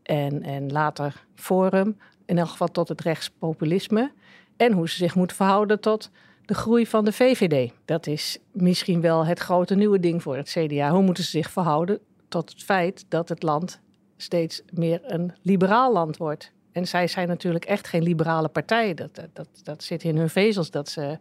en, 0.03 0.43
en 0.43 0.71
later 0.71 1.25
Forum 1.35 1.97
in 2.25 2.37
elk 2.37 2.49
geval 2.49 2.71
tot 2.71 2.87
het 2.87 3.01
rechtspopulisme. 3.01 4.11
En 4.57 4.71
hoe 4.71 4.89
ze 4.89 4.95
zich 4.95 5.15
moeten 5.15 5.35
verhouden 5.35 5.79
tot 5.79 6.11
de 6.45 6.53
groei 6.53 6.87
van 6.87 7.05
de 7.05 7.11
VVD. 7.11 7.71
Dat 7.85 8.07
is 8.07 8.39
misschien 8.51 9.01
wel 9.01 9.25
het 9.25 9.39
grote 9.39 9.75
nieuwe 9.75 9.99
ding 9.99 10.21
voor 10.21 10.35
het 10.35 10.49
CDA. 10.49 10.91
Hoe 10.91 11.03
moeten 11.03 11.23
ze 11.23 11.29
zich 11.29 11.51
verhouden 11.51 11.99
tot 12.27 12.49
het 12.49 12.63
feit 12.63 13.05
dat 13.09 13.29
het 13.29 13.43
land 13.43 13.81
steeds 14.17 14.61
meer 14.73 15.01
een 15.03 15.33
liberaal 15.41 15.93
land 15.93 16.17
wordt. 16.17 16.51
En 16.75 16.87
zij 16.87 17.07
zijn 17.07 17.27
natuurlijk 17.27 17.65
echt 17.65 17.87
geen 17.87 18.03
liberale 18.03 18.47
partij. 18.47 18.93
Dat, 18.93 19.21
dat, 19.33 19.47
dat 19.63 19.83
zit 19.83 20.03
in 20.03 20.17
hun 20.17 20.29
vezels. 20.29 20.71
Dat 20.71 20.89
ze 20.89 21.17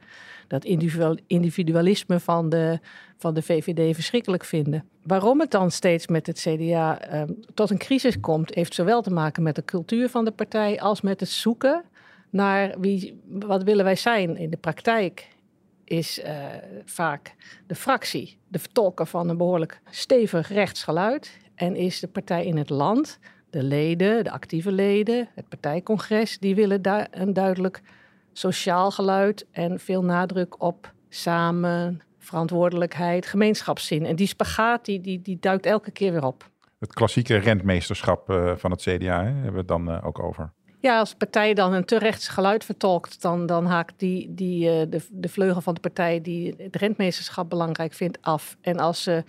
dat 0.47 0.65
individualisme 1.27 2.21
van 2.21 2.49
de, 2.49 2.79
van 3.17 3.35
de 3.35 3.43
VVD 3.43 3.95
verschrikkelijk 3.95 4.45
vinden. 4.45 4.85
Waarom 5.03 5.41
het 5.41 5.51
dan 5.51 5.71
steeds 5.71 6.07
met 6.07 6.27
het 6.27 6.39
CDA 6.39 7.01
ehm, 7.01 7.33
tot 7.55 7.71
een 7.71 7.79
crisis 7.79 8.21
komt, 8.21 8.55
heeft 8.55 8.75
zowel 8.75 9.03
te 9.03 9.11
maken 9.11 9.43
met 9.43 9.55
de 9.55 9.65
cultuur 9.65 10.09
van 10.09 10.25
de 10.25 10.31
partij 10.31 10.81
als 10.81 11.01
met 11.01 11.21
het 11.21 11.29
zoeken 11.29 11.85
naar 12.31 12.81
wie, 12.81 13.21
wat 13.29 13.63
willen 13.63 13.85
wij 13.85 13.97
zijn 13.97 14.37
in 14.37 14.51
de 14.51 14.57
praktijk. 14.57 15.29
Is 15.85 16.19
uh, 16.19 16.45
vaak 16.85 17.35
de 17.67 17.75
fractie 17.75 18.39
de 18.49 18.59
vertolker 18.59 19.07
van 19.07 19.29
een 19.29 19.37
behoorlijk 19.37 19.81
stevig 19.91 20.49
rechtsgeluid. 20.49 21.39
En 21.55 21.77
is 21.77 22.01
de 22.01 22.09
partij 22.09 22.45
in 22.45 22.57
het 22.57 22.71
land 22.71 23.19
de 23.55 23.63
leden, 23.63 24.25
de 24.25 24.31
actieve 24.31 24.73
leden, 24.73 25.29
het 25.35 25.49
partijcongres, 25.49 26.39
die 26.39 26.55
willen 26.55 26.83
daar 26.83 27.09
een 27.11 27.33
duidelijk 27.33 27.83
sociaal 28.33 28.91
geluid 28.91 29.47
en 29.51 29.81
veel 29.81 30.05
nadruk 30.05 30.63
op 30.63 30.93
samen, 31.09 32.01
verantwoordelijkheid, 32.19 33.27
gemeenschapszin. 33.27 34.07
En 34.07 34.17
die 34.17 34.27
spagaat 34.27 34.85
die, 34.85 35.01
die, 35.01 35.23
die 35.23 35.37
duikt 35.41 35.67
elke 35.67 35.91
keer 35.91 36.13
weer 36.13 36.25
op. 36.25 36.51
Het 36.79 36.93
klassieke 36.93 37.37
rentmeesterschap 37.37 38.31
uh, 38.31 38.53
van 38.57 38.71
het 38.71 38.81
CDA 38.81 39.25
hè, 39.25 39.31
hebben 39.31 39.53
we 39.53 39.59
het 39.59 39.69
dan 39.69 39.91
uh, 39.91 40.07
ook 40.07 40.19
over. 40.19 40.53
Ja, 40.81 40.99
als 40.99 41.15
partij 41.15 41.55
dan 41.55 41.73
een 41.73 41.85
te 41.85 41.99
rechts 41.99 42.29
geluid 42.29 42.65
vertolkt, 42.65 43.23
dan, 43.23 43.47
dan 43.47 43.67
haakt 43.67 43.95
die, 43.97 44.35
die, 44.35 44.65
uh, 44.65 44.91
de, 44.91 45.01
de 45.11 45.29
vleugel 45.29 45.61
van 45.61 45.75
de 45.75 45.81
partij 45.81 46.21
die 46.21 46.55
het 46.59 46.77
rentmeesterschap 46.77 47.51
belangrijk 47.51 47.93
vindt 47.93 48.19
af. 48.21 48.57
En 48.61 48.79
als 48.79 49.03
ze 49.03 49.25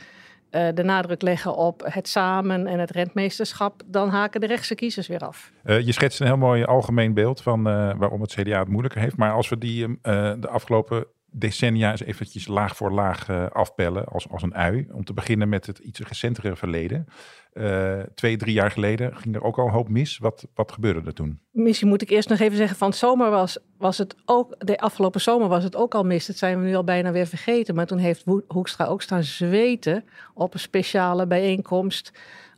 uh, 0.51 0.67
de 0.73 0.83
nadruk 0.83 1.21
leggen 1.21 1.55
op 1.55 1.81
het 1.85 2.07
samen 2.07 2.67
en 2.67 2.79
het 2.79 2.91
rentmeesterschap, 2.91 3.81
dan 3.85 4.09
haken 4.09 4.41
de 4.41 4.47
rechtse 4.47 4.75
kiezers 4.75 5.07
weer 5.07 5.19
af. 5.19 5.51
Uh, 5.65 5.79
je 5.79 5.91
schetst 5.91 6.19
een 6.19 6.27
heel 6.27 6.37
mooi 6.37 6.63
algemeen 6.63 7.13
beeld 7.13 7.41
van 7.41 7.67
uh, 7.67 7.91
waarom 7.97 8.21
het 8.21 8.33
CDA 8.33 8.59
het 8.59 8.67
moeilijker 8.67 9.01
heeft. 9.01 9.17
Maar 9.17 9.31
als 9.31 9.49
we 9.49 9.57
die 9.57 9.97
de 10.01 10.47
afgelopen 10.49 11.05
decennia 11.39 11.91
eens 11.91 12.03
eventjes 12.03 12.47
laag 12.47 12.75
voor 12.75 12.91
laag 12.91 13.29
afpellen 13.51 14.05
als, 14.05 14.29
als 14.29 14.41
een 14.41 14.55
ui. 14.55 14.87
Om 14.91 15.03
te 15.03 15.13
beginnen 15.13 15.49
met 15.49 15.65
het 15.65 15.77
iets 15.77 15.99
recentere 15.99 16.55
verleden. 16.55 17.07
Uh, 17.53 17.99
twee, 18.15 18.37
drie 18.37 18.53
jaar 18.53 18.71
geleden 18.71 19.15
ging 19.15 19.35
er 19.35 19.43
ook 19.43 19.57
al 19.57 19.65
een 19.65 19.71
hoop 19.71 19.89
mis. 19.89 20.17
Wat, 20.17 20.47
wat 20.53 20.71
gebeurde 20.71 21.01
er 21.05 21.13
toen? 21.13 21.39
Misschien 21.51 21.87
moet 21.87 22.01
ik 22.01 22.09
eerst 22.09 22.29
nog 22.29 22.39
even 22.39 22.57
zeggen: 22.57 22.77
van 22.77 22.93
zomer 22.93 23.29
was, 23.29 23.57
was 23.77 23.97
het 23.97 24.15
ook, 24.25 24.55
de 24.57 24.77
afgelopen 24.77 25.21
zomer 25.21 25.47
was 25.47 25.63
het 25.63 25.75
ook 25.75 25.95
al 25.95 26.03
mis. 26.03 26.25
Dat 26.25 26.37
zijn 26.37 26.59
we 26.59 26.65
nu 26.65 26.75
al 26.75 26.83
bijna 26.83 27.11
weer 27.11 27.27
vergeten. 27.27 27.75
Maar 27.75 27.85
toen 27.85 27.97
heeft 27.97 28.25
Hoekstra 28.47 28.85
ook 28.85 29.01
staan 29.01 29.23
zweten 29.23 30.05
op 30.33 30.53
een 30.53 30.59
speciale 30.59 31.27
bijeenkomst 31.27 32.11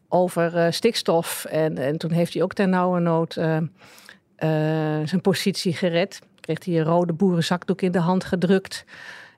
over 0.07 0.55
uh, 0.55 0.72
stikstof. 0.72 1.46
En, 1.46 1.77
en 1.77 1.98
toen 1.98 2.12
heeft 2.12 2.34
hij 2.34 2.43
ook 2.43 2.53
ten 2.53 2.69
nauwe 2.69 3.00
nood 3.00 3.34
zijn 5.03 5.22
positie 5.22 5.74
gered. 5.74 6.22
Kreeg 6.48 6.66
hij 6.66 6.77
een 6.77 6.84
rode 6.84 7.13
boerenzakdoek 7.13 7.82
in 7.82 7.92
de 7.92 8.00
hand 8.00 8.24
gedrukt. 8.24 8.86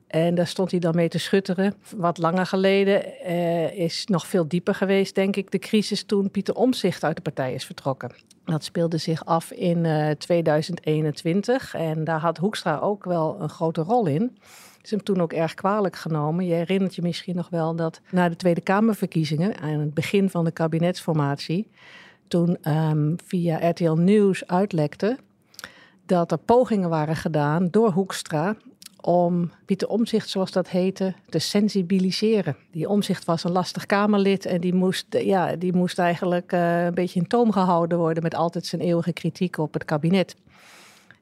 En 0.08 0.36
daar 0.36 0.48
stond 0.48 0.72
hij 0.72 0.80
dan 0.80 0.96
mee 0.96 1.10
te 1.10 1.18
schutteren. 1.18 1.74
Wat 1.96 2.18
langer 2.18 2.46
geleden 2.46 3.20
eh, 3.20 3.78
is 3.78 4.06
nog 4.06 4.28
veel 4.28 4.48
dieper 4.48 4.76
geweest, 4.76 5.16
denk 5.16 5.36
ik, 5.36 5.52
de 5.52 5.60
crisis 5.60 6.04
toen 6.04 6.32
Pieter 6.32 6.56
Omzicht 6.56 7.04
uit 7.04 7.16
de 7.16 7.22
partij 7.22 7.54
is 7.54 7.66
vertrokken. 7.66 8.12
Dat 8.46 8.64
speelde 8.64 8.98
zich 8.98 9.26
af 9.26 9.52
in 9.52 9.78
uh, 9.78 10.10
eh, 10.10 10.18
2021 10.18 11.74
en 11.76 12.04
daar 12.04 12.20
had 12.20 12.38
Hoekstra 12.38 12.78
ook 12.78 13.04
wel 13.04 13.38
een 13.40 13.50
grote 13.50 13.82
rol 13.82 14.06
in. 14.06 14.38
Is 14.82 14.92
hem 14.92 15.04
toen 15.04 15.22
ook 15.22 15.34
erg 15.34 15.54
kwalijk 15.54 15.96
genomen. 15.96 16.46
Je 16.46 16.54
herinnert 16.54 16.96
je 16.96 17.02
misschien 17.02 17.36
nog 17.36 17.50
wel 17.50 17.76
dat 17.76 18.02
na 18.12 18.30
de 18.30 18.36
Tweede 18.36 18.62
Kamerverkiezingen, 18.62 19.60
aan 19.60 19.80
het 19.80 19.94
begin 19.94 20.30
van 20.30 20.44
de 20.46 20.52
kabinetsformatie, 20.52 21.68
toen 22.28 22.58
um, 22.72 23.16
via 23.26 23.70
RTL 23.70 23.92
Nieuws 23.92 24.48
uitlekte 24.48 25.18
dat 26.10 26.32
er 26.32 26.38
pogingen 26.38 26.90
waren 26.90 27.16
gedaan 27.16 27.68
door 27.72 27.92
Hoekstra 27.92 28.56
om 29.02 29.52
Pieter 29.66 29.88
Omzicht, 29.88 30.30
zoals 30.30 30.52
dat 30.52 30.70
heette, 30.70 31.14
te 31.30 31.40
sensibiliseren. 31.40 32.56
Die 32.72 32.90
Omzicht 32.90 33.26
was 33.26 33.44
een 33.44 33.52
lastig 33.52 33.86
Kamerlid 33.86 34.46
en 34.46 34.62
die 34.62 34.74
moest, 34.74 35.06
ja, 35.10 35.56
die 35.56 35.74
moest 35.74 36.00
eigenlijk 36.00 36.52
uh, 36.52 36.86
een 36.86 36.94
beetje 36.94 37.20
in 37.20 37.28
toom 37.28 37.52
gehouden 37.52 37.98
worden 37.98 38.24
met 38.24 38.36
altijd 38.36 38.66
zijn 38.66 38.82
eeuwige 38.82 39.14
kritiek 39.14 39.58
op 39.58 39.74
het 39.74 39.86
kabinet. 39.86 40.36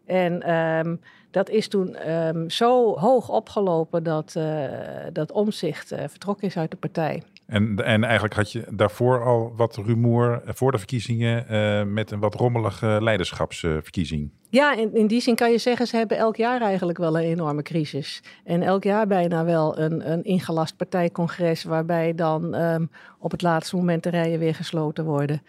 En 0.06 0.54
um, 0.54 1.02
dat 1.32 1.50
is 1.50 1.68
toen 1.68 2.12
um, 2.12 2.50
zo 2.50 2.98
hoog 2.98 3.30
opgelopen 3.30 4.04
dat, 4.04 4.34
uh, 4.38 4.70
dat 5.14 5.32
Omzicht 5.32 5.92
uh, 5.92 6.00
vertrokken 6.08 6.48
is 6.48 6.58
uit 6.58 6.72
de 6.72 6.78
partij. 6.78 7.24
En, 7.48 7.84
en 7.84 8.04
eigenlijk 8.04 8.34
had 8.34 8.52
je 8.52 8.66
daarvoor 8.70 9.24
al 9.24 9.54
wat 9.56 9.76
rumoer 9.76 10.42
voor 10.46 10.72
de 10.72 10.78
verkiezingen 10.78 11.46
uh, 11.52 11.94
met 11.94 12.12
een 12.12 12.20
wat 12.20 12.36
rommelige 12.36 12.98
leiderschapsverkiezing. 13.02 14.32
Ja, 14.50 14.76
in, 14.76 14.96
in 14.96 15.08
die 15.08 15.22
zin 15.22 15.36
kan 15.36 15.52
je 15.52 15.58
zeggen, 15.58 15.88
ze 15.88 15.96
hebben 15.96 16.18
elk 16.18 16.36
jaar 16.36 16.62
eigenlijk 16.62 16.98
wel 16.98 17.18
een 17.18 17.24
enorme 17.24 17.62
crisis. 17.62 18.24
En 18.44 18.62
elk 18.62 18.84
jaar 18.84 19.08
bijna 19.08 19.46
wel 19.46 19.80
een, 19.80 20.12
een 20.12 20.24
ingelast 20.24 20.78
partijcongres 20.78 21.64
waarbij 21.64 22.16
dan 22.16 22.56
um, 22.56 22.90
op 23.20 23.32
het 23.32 23.42
laatste 23.42 23.76
moment 23.76 24.04
de 24.04 24.10
rijen 24.10 24.40
weer 24.40 24.56
gesloten 24.56 25.06
worden. 25.06 25.42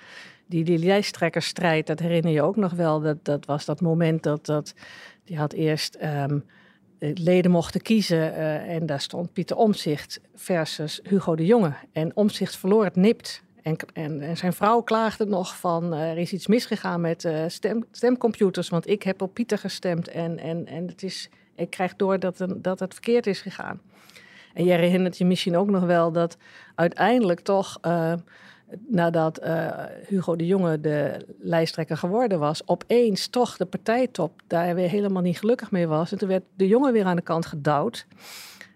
Die, 0.46 0.64
die 0.64 0.78
lijsttrekkersstrijd, 0.78 1.86
dat 1.86 1.98
herinner 1.98 2.32
je 2.32 2.42
ook 2.42 2.56
nog 2.56 2.72
wel. 2.72 3.00
Dat, 3.00 3.24
dat 3.24 3.46
was 3.46 3.64
dat 3.64 3.80
moment 3.80 4.22
dat, 4.22 4.46
dat 4.46 4.74
die 5.24 5.38
had 5.38 5.52
eerst 5.52 5.98
um, 6.02 6.44
leden 6.98 7.50
mochten 7.50 7.82
kiezen. 7.82 8.18
Uh, 8.18 8.74
en 8.74 8.86
daar 8.86 9.00
stond 9.00 9.32
Pieter 9.32 9.56
Omzicht 9.56 10.20
versus 10.34 11.00
Hugo 11.02 11.36
de 11.36 11.46
Jonge. 11.46 11.72
En 11.92 12.16
Omzicht 12.16 12.56
verloor 12.56 12.84
het 12.84 12.96
nipt. 12.96 13.42
En, 13.62 13.76
en, 13.92 14.20
en, 14.20 14.36
zijn 14.36 14.52
vrouw 14.52 14.80
klaagde 14.80 15.26
nog 15.26 15.56
van 15.56 15.94
uh, 15.94 16.10
er 16.10 16.18
is 16.18 16.32
iets 16.32 16.46
misgegaan 16.46 17.00
met 17.00 17.24
uh, 17.24 17.44
stem, 17.46 17.84
stemcomputers. 17.90 18.68
Want 18.68 18.88
ik 18.88 19.02
heb 19.02 19.22
op 19.22 19.34
Pieter 19.34 19.58
gestemd 19.58 20.08
en, 20.08 20.38
en, 20.38 20.66
en 20.66 20.86
het 20.86 21.02
is, 21.02 21.28
ik 21.54 21.70
krijg 21.70 21.96
door 21.96 22.18
dat, 22.18 22.40
een, 22.40 22.62
dat 22.62 22.80
het 22.80 22.92
verkeerd 22.92 23.26
is 23.26 23.40
gegaan. 23.40 23.80
En 24.54 24.64
jij 24.64 24.78
herinnert 24.78 25.18
je 25.18 25.24
misschien 25.24 25.56
ook 25.56 25.70
nog 25.70 25.84
wel 25.84 26.12
dat 26.12 26.36
uiteindelijk 26.74 27.40
toch 27.40 27.78
nadat 28.88 29.44
uh, 29.44 29.84
Hugo 30.06 30.36
de 30.36 30.46
Jonge 30.46 30.80
de 30.80 31.26
lijsttrekker 31.38 31.96
geworden 31.96 32.38
was, 32.38 32.68
opeens 32.68 33.28
toch 33.28 33.56
de 33.56 33.66
partijtop 33.66 34.40
daar 34.46 34.74
weer 34.74 34.88
helemaal 34.88 35.22
niet 35.22 35.38
gelukkig 35.38 35.70
mee 35.70 35.86
was. 35.86 36.12
En 36.12 36.18
toen 36.18 36.28
werd 36.28 36.44
de 36.56 36.66
Jonge 36.66 36.92
weer 36.92 37.04
aan 37.04 37.16
de 37.16 37.22
kant 37.22 37.46
gedouwd 37.46 38.06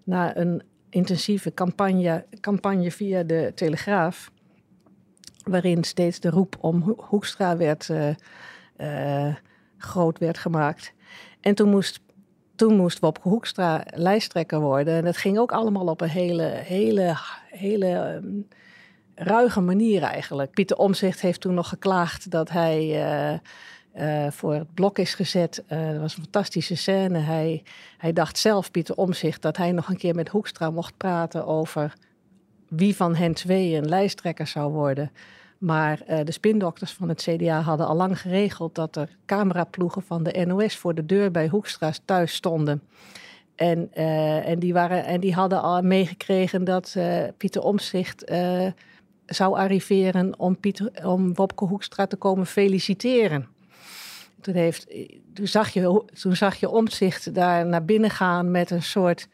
na 0.04 0.37
een 0.37 0.62
intensieve 0.88 1.54
campagne, 1.54 2.25
campagne 2.40 2.90
via 2.90 3.22
de 3.22 3.52
Telegraaf, 3.54 4.30
waarin 5.44 5.84
steeds 5.84 6.20
de 6.20 6.30
roep 6.30 6.56
om 6.61 6.96
Hoekstra 6.96 7.56
werd, 7.56 7.88
uh, 7.88 8.08
uh, 8.78 9.34
groot 9.76 10.18
werd 10.18 10.38
gemaakt. 10.38 10.92
En 11.40 11.54
toen 11.54 11.68
moest 11.68 12.00
toen 12.54 12.76
moest 12.76 12.99
Wopke 12.99 13.28
Hoekstra 13.28 13.84
lijsttrekker 13.94 14.61
worden. 14.61 14.94
En 14.94 15.04
dat 15.04 15.16
ging 15.16 15.38
ook 15.38 15.52
allemaal 15.52 15.87
op 15.87 16.00
een 16.00 16.08
hele, 16.08 16.42
hele, 16.42 17.16
hele 17.49 18.22
ruige 19.24 19.60
manier 19.60 20.02
eigenlijk. 20.02 20.50
Pieter 20.50 20.76
Omzicht 20.76 21.20
heeft 21.20 21.40
toen 21.40 21.54
nog 21.54 21.68
geklaagd 21.68 22.30
dat 22.30 22.50
hij 22.50 22.86
uh, 22.86 23.38
uh, 23.96 24.30
voor 24.30 24.54
het 24.54 24.74
blok 24.74 24.98
is 24.98 25.14
gezet. 25.14 25.64
Uh, 25.68 25.90
dat 25.90 26.00
was 26.00 26.16
een 26.16 26.22
fantastische 26.22 26.76
scène. 26.76 27.18
Hij, 27.18 27.62
hij 27.98 28.12
dacht 28.12 28.38
zelf, 28.38 28.70
Pieter 28.70 28.96
Omzicht, 28.96 29.42
dat 29.42 29.56
hij 29.56 29.72
nog 29.72 29.88
een 29.88 29.96
keer 29.96 30.14
met 30.14 30.28
Hoekstra 30.28 30.70
mocht 30.70 30.96
praten 30.96 31.46
over 31.46 31.94
wie 32.68 32.96
van 32.96 33.14
hen 33.14 33.34
twee 33.34 33.76
een 33.76 33.88
lijsttrekker 33.88 34.46
zou 34.46 34.72
worden. 34.72 35.10
Maar 35.58 35.98
de 36.24 36.32
spindokters 36.32 36.92
van 36.92 37.08
het 37.08 37.22
CDA 37.22 37.60
hadden 37.60 37.86
al 37.86 37.96
lang 37.96 38.20
geregeld 38.20 38.74
dat 38.74 38.96
er 38.96 39.08
cameraploegen 39.26 40.02
van 40.02 40.22
de 40.22 40.44
NOS 40.46 40.76
voor 40.76 40.94
de 40.94 41.06
deur 41.06 41.30
bij 41.30 41.48
Hoekstra's 41.48 42.00
thuis 42.04 42.34
stonden. 42.34 42.82
En, 43.54 43.92
en, 44.44 44.58
die, 44.58 44.72
waren, 44.72 45.04
en 45.04 45.20
die 45.20 45.34
hadden 45.34 45.62
al 45.62 45.82
meegekregen 45.82 46.64
dat 46.64 46.96
Pieter 47.36 47.62
Omzicht 47.62 48.24
zou 49.26 49.56
arriveren 49.56 50.38
om, 50.38 50.56
Pieter, 50.60 51.06
om 51.06 51.34
Wopke 51.34 51.64
Hoekstra 51.64 52.06
te 52.06 52.16
komen 52.16 52.46
feliciteren. 52.46 53.48
Toen, 54.40 54.54
heeft, 54.54 54.86
toen, 55.34 55.46
zag 55.46 55.68
je, 55.68 56.04
toen 56.20 56.36
zag 56.36 56.54
je 56.54 56.70
omzicht 56.70 57.34
daar 57.34 57.66
naar 57.66 57.84
binnen 57.84 58.10
gaan 58.10 58.50
met 58.50 58.70
een 58.70 58.82
soort 58.82 59.28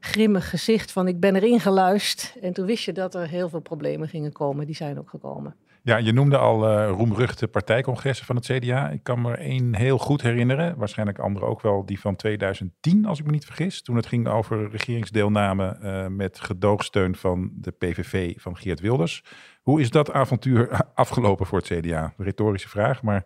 grimmig 0.00 0.50
gezicht 0.50 0.92
van 0.92 1.08
ik 1.08 1.20
ben 1.20 1.36
erin 1.36 1.60
geluisterd. 1.60 2.42
En 2.42 2.52
toen 2.52 2.66
wist 2.66 2.84
je 2.84 2.92
dat 2.92 3.14
er 3.14 3.28
heel 3.28 3.48
veel 3.48 3.60
problemen 3.60 4.08
gingen 4.08 4.32
komen. 4.32 4.66
Die 4.66 4.74
zijn 4.74 4.98
ook 4.98 5.10
gekomen. 5.10 5.54
Ja, 5.82 5.96
je 5.96 6.12
noemde 6.12 6.36
al 6.36 6.70
uh, 6.70 6.88
roemruchte 6.88 7.48
partijcongressen 7.48 8.26
van 8.26 8.36
het 8.36 8.44
CDA. 8.44 8.88
Ik 8.90 9.02
kan 9.02 9.20
me 9.20 9.34
één 9.34 9.74
heel 9.74 9.98
goed 9.98 10.22
herinneren. 10.22 10.76
Waarschijnlijk 10.76 11.18
andere 11.18 11.46
ook 11.46 11.60
wel 11.60 11.86
die 11.86 12.00
van 12.00 12.16
2010, 12.16 13.06
als 13.06 13.18
ik 13.18 13.24
me 13.24 13.30
niet 13.30 13.44
vergis. 13.44 13.82
Toen 13.82 13.96
het 13.96 14.06
ging 14.06 14.28
over 14.28 14.70
regeringsdeelname 14.70 15.78
uh, 15.82 16.06
met 16.06 16.40
gedoogsteun 16.40 17.16
van 17.16 17.50
de 17.54 17.70
PVV 17.70 18.32
van 18.36 18.56
Geert 18.56 18.80
Wilders. 18.80 19.24
Hoe 19.62 19.80
is 19.80 19.90
dat 19.90 20.12
avontuur 20.12 20.80
afgelopen 20.94 21.46
voor 21.46 21.58
het 21.58 21.66
CDA? 21.66 22.14
Retorische 22.16 22.68
vraag, 22.68 23.02
maar 23.02 23.24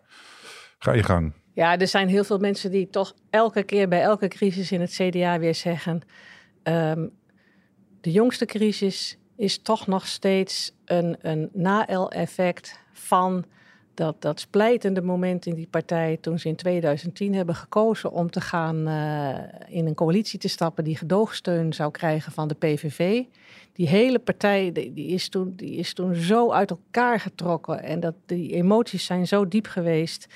ga 0.77 0.93
je 0.93 1.03
gang. 1.03 1.33
Ja, 1.53 1.77
er 1.77 1.87
zijn 1.87 2.07
heel 2.07 2.23
veel 2.23 2.39
mensen 2.39 2.71
die 2.71 2.89
toch 2.89 3.13
elke 3.29 3.63
keer 3.63 3.87
bij 3.87 4.01
elke 4.01 4.27
crisis 4.27 4.71
in 4.71 4.81
het 4.81 4.91
CDA 4.91 5.39
weer 5.39 5.55
zeggen... 5.55 6.01
Um, 6.63 7.11
de 8.05 8.11
jongste 8.11 8.45
crisis 8.45 9.17
is 9.35 9.57
toch 9.61 9.87
nog 9.87 10.07
steeds 10.07 10.71
een, 10.85 11.17
een 11.21 11.49
na-effect 11.53 12.79
van 12.91 13.45
dat, 13.95 14.21
dat 14.21 14.39
splijtende 14.39 15.01
moment 15.01 15.45
in 15.45 15.55
die 15.55 15.67
partij 15.67 16.17
toen 16.21 16.39
ze 16.39 16.47
in 16.47 16.55
2010 16.55 17.33
hebben 17.33 17.55
gekozen 17.55 18.11
om 18.11 18.31
te 18.31 18.41
gaan 18.41 18.87
uh, 18.87 19.37
in 19.67 19.87
een 19.87 19.93
coalitie 19.93 20.39
te 20.39 20.47
stappen 20.47 20.83
die 20.83 20.97
gedoogsteun 20.97 21.73
zou 21.73 21.91
krijgen 21.91 22.31
van 22.31 22.47
de 22.47 22.53
PVV. 22.53 23.23
Die 23.73 23.87
hele 23.87 24.19
partij 24.19 24.71
die, 24.71 25.07
is 25.07 25.29
toen, 25.29 25.53
die 25.55 25.75
is 25.75 25.93
toen 25.93 26.15
zo 26.15 26.51
uit 26.51 26.69
elkaar 26.69 27.19
getrokken 27.19 27.83
en 27.83 27.99
dat 27.99 28.15
die 28.25 28.53
emoties 28.53 29.05
zijn 29.05 29.27
zo 29.27 29.47
diep 29.47 29.67
geweest 29.67 30.27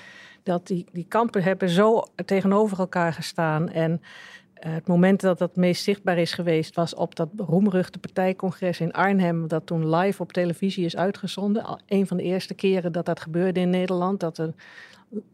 dat 0.43 0.67
die, 0.67 0.85
die 0.91 1.05
kampen 1.07 1.43
hebben 1.43 1.69
zo 1.69 2.03
tegenover 2.25 2.79
elkaar 2.79 3.13
gestaan 3.13 3.69
en 3.69 3.91
eh, 4.01 4.07
het 4.59 4.87
moment 4.87 5.21
dat 5.21 5.37
dat 5.37 5.55
meest 5.55 5.83
zichtbaar 5.83 6.17
is 6.17 6.33
geweest 6.33 6.75
was 6.75 6.95
op 6.95 7.15
dat 7.15 7.29
roemruchte 7.37 7.99
partijcongres 7.99 8.79
in 8.79 8.91
Arnhem, 8.91 9.47
dat 9.47 9.65
toen 9.65 9.95
live 9.95 10.21
op 10.21 10.33
televisie 10.33 10.85
is 10.85 10.95
uitgezonden. 10.95 11.81
Een 11.87 12.07
van 12.07 12.17
de 12.17 12.23
eerste 12.23 12.53
keren 12.53 12.91
dat 12.91 13.05
dat 13.05 13.19
gebeurde 13.19 13.59
in 13.59 13.69
Nederland, 13.69 14.19
dat 14.19 14.35
de 14.35 14.53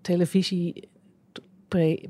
televisie 0.01 0.89
pre, 1.67 2.09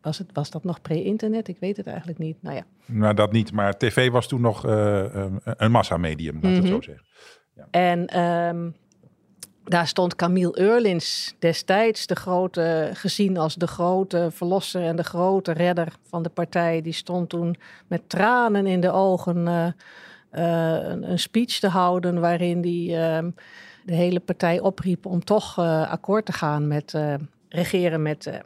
was, 0.00 0.18
het, 0.18 0.30
was 0.32 0.50
dat 0.50 0.64
nog 0.64 0.80
pre-internet? 0.80 1.48
Ik 1.48 1.58
weet 1.60 1.76
het 1.76 1.86
eigenlijk 1.86 2.18
niet. 2.18 2.36
Nou 2.40 2.56
ja. 2.56 2.64
Nou, 2.86 3.14
dat 3.14 3.32
niet, 3.32 3.52
maar 3.52 3.76
tv 3.76 4.10
was 4.10 4.28
toen 4.28 4.40
nog 4.40 4.66
uh, 4.66 5.26
een 5.44 5.70
massamedium, 5.70 6.34
laat 6.34 6.42
mm 6.42 6.56
het 6.56 6.66
zo 6.66 6.76
mhm. 6.76 6.82
zeggen. 6.82 7.06
Ja. 7.56 7.66
En 7.70 8.20
um, 8.20 8.74
daar 9.70 9.86
stond 9.86 10.16
Camille 10.16 10.58
Eurlins 10.58 11.34
destijds, 11.38 12.06
de 12.06 12.14
grote, 12.14 12.90
gezien 12.92 13.38
als 13.38 13.54
de 13.54 13.66
grote 13.66 14.28
verlosser 14.30 14.82
en 14.82 14.96
de 14.96 15.04
grote 15.04 15.52
redder 15.52 15.92
van 16.08 16.22
de 16.22 16.28
partij. 16.28 16.82
Die 16.82 16.92
stond 16.92 17.28
toen 17.28 17.56
met 17.86 18.08
tranen 18.08 18.66
in 18.66 18.80
de 18.80 18.90
ogen 18.90 19.36
uh, 19.46 19.66
uh, 20.32 20.88
een, 21.00 21.18
speech 21.18 21.58
te 21.58 21.68
houden 21.68 22.20
waarin 22.20 22.62
hij 22.62 23.18
uh, 23.22 23.28
de 23.84 23.94
hele 23.94 24.20
partij 24.20 24.60
opriep 24.60 25.06
om 25.06 25.24
toch 25.24 25.58
eh, 25.58 25.90
akkoord 25.90 26.26
te 26.26 26.32
gaan 26.32 26.68
met 26.68 26.98
regeren 27.48 28.02
met 28.02 28.40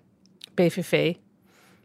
PVV. 0.55 1.15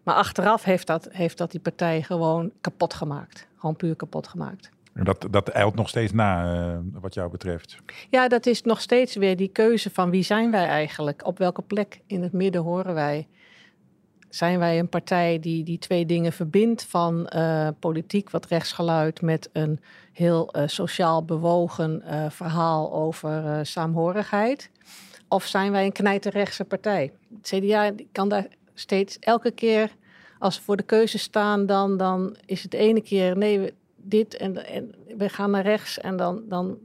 Maar 0.03 0.15
achteraf 0.15 0.63
heeft 0.63 0.87
dat, 0.87 1.07
heeft 1.11 1.37
dat 1.37 1.51
die 1.51 1.59
partij 1.59 2.01
gewoon 2.01 2.51
kapot 2.61 2.93
gemaakt. 2.93 3.47
Gewoon 3.57 3.75
puur 3.75 3.95
kapot 3.95 4.27
gemaakt. 4.27 4.69
Dat, 5.03 5.27
dat 5.31 5.47
eilt 5.47 5.75
nog 5.75 5.89
steeds 5.89 6.11
na, 6.11 6.53
uh, 6.53 6.77
wat 6.91 7.13
jou 7.13 7.29
betreft. 7.29 7.77
Ja, 8.09 8.27
dat 8.27 8.45
is 8.45 8.61
nog 8.61 8.81
steeds 8.81 9.15
weer 9.15 9.37
die 9.37 9.47
keuze 9.47 9.89
van 9.89 10.09
wie 10.09 10.23
zijn 10.23 10.51
wij 10.51 10.65
eigenlijk? 10.65 11.25
Op 11.25 11.37
welke 11.37 11.61
plek 11.61 12.01
in 12.07 12.23
het 12.23 12.33
midden 12.33 12.61
horen 12.61 12.93
wij? 12.93 13.27
Zijn 14.29 14.59
wij 14.59 14.79
een 14.79 14.89
partij 14.89 15.39
die 15.39 15.63
die 15.63 15.77
twee 15.79 16.05
dingen 16.05 16.31
verbindt 16.31 16.83
van 16.83 17.29
uh, 17.35 17.67
politiek 17.79 18.29
wat 18.29 18.45
rechtsgeluid 18.45 19.21
met 19.21 19.49
een 19.53 19.79
heel 20.13 20.55
uh, 20.55 20.63
sociaal 20.65 21.25
bewogen 21.25 22.03
verhaal 22.29 22.93
over 22.93 23.65
saamhorigheid? 23.65 24.69
Of 25.27 25.45
zijn 25.45 25.71
wij 25.71 25.85
een 25.85 25.91
knijterrechtse 25.91 26.65
partij? 26.65 27.11
Het 27.37 27.47
CDA 27.47 27.91
kan 28.11 28.29
daar 28.29 28.47
steeds 28.73 29.19
elke 29.19 29.51
keer 29.51 29.91
als 30.39 30.57
we 30.57 30.63
voor 30.63 30.77
de 30.77 30.83
keuze 30.83 31.17
staan, 31.17 31.65
dan, 31.65 31.97
dan 31.97 32.35
is 32.45 32.63
het 32.63 32.73
ene 32.73 33.01
keer 33.01 33.37
nee, 33.37 33.73
dit 34.09 34.37
en, 34.37 34.65
en 34.65 34.95
we 35.17 35.29
gaan 35.29 35.51
naar 35.51 35.63
rechts 35.63 35.99
en 35.99 36.15
dan, 36.15 36.43
dan, 36.47 36.77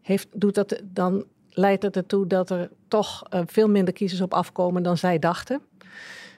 heeft, 0.00 0.28
doet 0.32 0.54
dat, 0.54 0.82
dan 0.84 1.24
leidt 1.50 1.82
het 1.82 1.96
ertoe 1.96 2.26
dat 2.26 2.50
er 2.50 2.70
toch 2.88 3.22
uh, 3.30 3.40
veel 3.46 3.68
minder 3.68 3.94
kiezers 3.94 4.20
op 4.20 4.34
afkomen 4.34 4.82
dan 4.82 4.96
zij 4.96 5.18
dachten. 5.18 5.60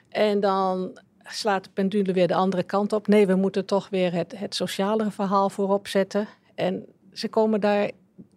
En 0.09 0.39
dan 0.39 0.99
slaat 1.23 1.63
de 1.63 1.69
pendule 1.73 2.13
weer 2.13 2.27
de 2.27 2.35
andere 2.35 2.63
kant 2.63 2.93
op. 2.93 3.07
Nee, 3.07 3.27
we 3.27 3.35
moeten 3.35 3.65
toch 3.65 3.89
weer 3.89 4.13
het, 4.13 4.37
het 4.37 4.55
socialere 4.55 5.11
verhaal 5.11 5.49
voorop 5.49 5.87
zetten. 5.87 6.27
En 6.55 6.85
ze 7.13 7.29
komen 7.29 7.61
daar 7.61 7.91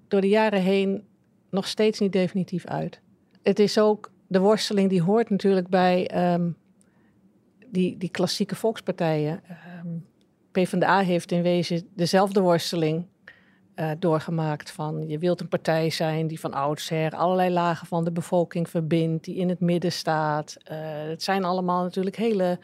door 0.08 0.20
de 0.20 0.28
jaren 0.28 0.60
heen 0.60 1.04
nog 1.50 1.66
steeds 1.66 2.00
niet 2.00 2.12
definitief 2.12 2.66
uit. 2.66 3.00
Het 3.42 3.58
is 3.58 3.78
ook 3.78 4.10
de 4.26 4.40
worsteling 4.40 4.88
die 4.88 5.02
hoort 5.02 5.30
natuurlijk 5.30 5.68
bij 5.68 6.32
um, 6.34 6.56
die, 7.66 7.96
die 7.96 8.10
klassieke 8.10 8.54
volkspartijen. 8.54 9.42
Um, 9.84 10.06
PvdA 10.52 11.00
heeft 11.00 11.32
in 11.32 11.42
wezen 11.42 11.88
dezelfde 11.94 12.40
worsteling 12.40 13.06
uh, 13.76 13.90
doorgemaakt. 13.98 14.70
Van 14.70 15.08
je 15.08 15.18
wilt 15.18 15.40
een 15.40 15.48
partij 15.48 15.90
zijn 15.90 16.26
die 16.26 16.40
van 16.40 16.52
oudsher 16.52 17.10
allerlei 17.10 17.50
lagen 17.50 17.86
van 17.86 18.04
de 18.04 18.12
bevolking 18.12 18.68
verbindt, 18.68 19.24
die 19.24 19.36
in 19.36 19.48
het 19.48 19.60
midden 19.60 19.92
staat. 19.92 20.56
Uh, 20.64 20.76
het 21.08 21.22
zijn 21.22 21.44
allemaal 21.44 21.82
natuurlijk 21.82 22.16
hele 22.16 22.58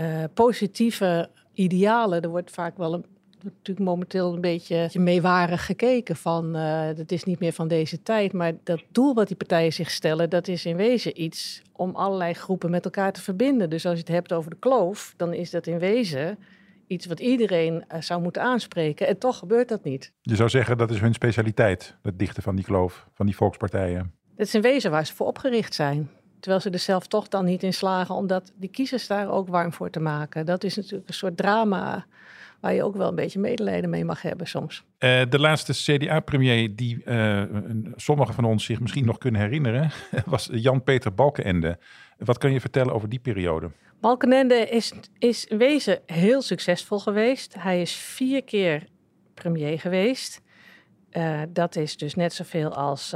uh, 0.00 0.24
positieve 0.34 1.30
idealen. 1.52 2.22
Er 2.22 2.28
wordt 2.28 2.50
vaak 2.50 2.76
wel 2.76 3.04
natuurlijk 3.42 3.86
momenteel 3.86 4.34
een 4.34 4.40
beetje 4.40 4.90
meewarig 4.94 5.66
gekeken 5.66 6.16
van 6.16 6.52
dat 6.96 7.12
is 7.12 7.24
niet 7.24 7.38
meer 7.38 7.52
van 7.52 7.68
deze 7.68 8.02
tijd. 8.02 8.32
Maar 8.32 8.52
dat 8.64 8.82
doel 8.92 9.14
wat 9.14 9.28
die 9.28 9.36
partijen 9.36 9.72
zich 9.72 9.90
stellen, 9.90 10.30
dat 10.30 10.48
is 10.48 10.64
in 10.64 10.76
wezen 10.76 11.22
iets 11.22 11.62
om 11.72 11.94
allerlei 11.94 12.32
groepen 12.32 12.70
met 12.70 12.84
elkaar 12.84 13.12
te 13.12 13.22
verbinden. 13.22 13.70
Dus 13.70 13.86
als 13.86 13.94
je 13.94 14.00
het 14.00 14.08
hebt 14.08 14.32
over 14.32 14.50
de 14.50 14.56
kloof, 14.58 15.14
dan 15.16 15.32
is 15.32 15.50
dat 15.50 15.66
in 15.66 15.78
wezen 15.78 16.38
iets 16.86 17.06
wat 17.06 17.20
iedereen 17.20 17.84
uh, 17.94 18.00
zou 18.00 18.22
moeten 18.22 18.42
aanspreken. 18.42 19.06
En 19.06 19.18
toch 19.18 19.38
gebeurt 19.38 19.68
dat 19.68 19.84
niet. 19.84 20.12
Je 20.22 20.36
zou 20.36 20.48
zeggen 20.48 20.78
dat 20.78 20.90
is 20.90 21.00
hun 21.00 21.14
specialiteit, 21.14 21.96
het 22.02 22.18
dichten 22.18 22.42
van 22.42 22.56
die 22.56 22.64
kloof, 22.64 23.08
van 23.14 23.26
die 23.26 23.36
volkspartijen. 23.36 24.12
Dat 24.36 24.46
is 24.46 24.54
in 24.54 24.60
wezen 24.60 24.90
waar 24.90 25.06
ze 25.06 25.14
voor 25.14 25.26
opgericht 25.26 25.74
zijn. 25.74 26.10
Terwijl 26.40 26.62
ze 26.62 26.70
er 26.70 26.78
zelf 26.78 27.06
toch 27.06 27.28
dan 27.28 27.44
niet 27.44 27.62
in 27.62 27.72
slagen 27.72 28.14
om 28.14 28.26
dat, 28.26 28.52
die 28.56 28.70
kiezers 28.70 29.06
daar 29.06 29.30
ook 29.30 29.48
warm 29.48 29.72
voor 29.72 29.90
te 29.90 30.00
maken. 30.00 30.46
Dat 30.46 30.64
is 30.64 30.76
natuurlijk 30.76 31.08
een 31.08 31.14
soort 31.14 31.36
drama 31.36 32.06
waar 32.60 32.74
je 32.74 32.82
ook 32.82 32.96
wel 32.96 33.08
een 33.08 33.14
beetje 33.14 33.38
medelijden 33.38 33.90
mee 33.90 34.04
mag 34.04 34.22
hebben 34.22 34.46
soms. 34.46 34.84
Uh, 34.98 35.22
de 35.28 35.38
laatste 35.38 35.72
CDA-premier 35.72 36.76
die 36.76 37.02
uh, 37.04 37.42
sommigen 37.96 38.34
van 38.34 38.44
ons 38.44 38.64
zich 38.64 38.80
misschien 38.80 39.04
nog 39.04 39.18
kunnen 39.18 39.40
herinneren, 39.40 39.90
was 40.26 40.48
Jan-Peter 40.52 41.14
Balkenende. 41.14 41.78
Wat 42.18 42.38
kan 42.38 42.52
je 42.52 42.60
vertellen 42.60 42.94
over 42.94 43.08
die 43.08 43.18
periode? 43.18 43.70
Balkenende 44.00 44.54
is, 44.54 44.92
is 45.18 45.46
wezen 45.48 46.00
heel 46.06 46.42
succesvol 46.42 46.98
geweest. 46.98 47.54
Hij 47.58 47.80
is 47.80 47.92
vier 47.92 48.44
keer 48.44 48.86
premier 49.34 49.80
geweest. 49.80 50.40
Uh, 51.10 51.40
dat 51.48 51.76
is 51.76 51.96
dus 51.96 52.14
net 52.14 52.32
zoveel 52.32 52.74
als 52.74 53.14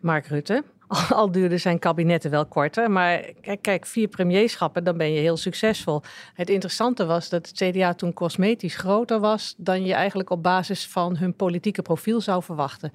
Mark 0.00 0.26
Rutte. 0.26 0.64
Al 1.10 1.30
duurde 1.30 1.58
zijn 1.58 1.78
kabinetten 1.78 2.30
wel 2.30 2.46
korter. 2.46 2.90
Maar 2.90 3.32
kijk, 3.40 3.62
kijk, 3.62 3.86
vier 3.86 4.08
premierschappen, 4.08 4.84
dan 4.84 4.96
ben 4.96 5.12
je 5.12 5.20
heel 5.20 5.36
succesvol. 5.36 6.02
Het 6.34 6.50
interessante 6.50 7.06
was 7.06 7.28
dat 7.28 7.46
het 7.48 7.56
CDA 7.56 7.94
toen 7.94 8.12
cosmetisch 8.12 8.76
groter 8.76 9.20
was 9.20 9.54
dan 9.56 9.84
je 9.84 9.94
eigenlijk 9.94 10.30
op 10.30 10.42
basis 10.42 10.86
van 10.86 11.16
hun 11.16 11.34
politieke 11.34 11.82
profiel 11.82 12.20
zou 12.20 12.42
verwachten. 12.42 12.92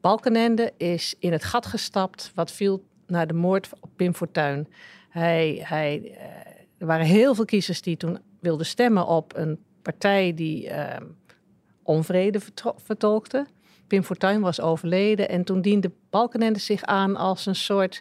Balkenende 0.00 0.72
is 0.76 1.14
in 1.18 1.32
het 1.32 1.44
gat 1.44 1.66
gestapt 1.66 2.32
wat 2.34 2.52
viel 2.52 2.84
na 3.06 3.26
de 3.26 3.34
moord 3.34 3.68
op 3.80 3.90
Pim 3.96 4.14
Fortuyn. 4.14 4.68
Hij, 5.08 5.60
hij, 5.62 6.16
eh, 6.18 6.55
er 6.78 6.86
waren 6.86 7.06
heel 7.06 7.34
veel 7.34 7.44
kiezers 7.44 7.82
die 7.82 7.96
toen 7.96 8.18
wilden 8.40 8.66
stemmen 8.66 9.06
op 9.06 9.36
een 9.36 9.58
partij 9.82 10.34
die 10.34 10.68
uh, 10.68 10.96
onvrede 11.82 12.40
vertolkte. 12.76 13.46
Pim 13.86 14.02
Fortuyn 14.02 14.40
was 14.40 14.60
overleden. 14.60 15.28
En 15.28 15.44
toen 15.44 15.60
diende 15.60 15.90
Balkenende 16.10 16.58
zich 16.58 16.82
aan 16.82 17.16
als 17.16 17.46
een 17.46 17.54
soort 17.54 18.00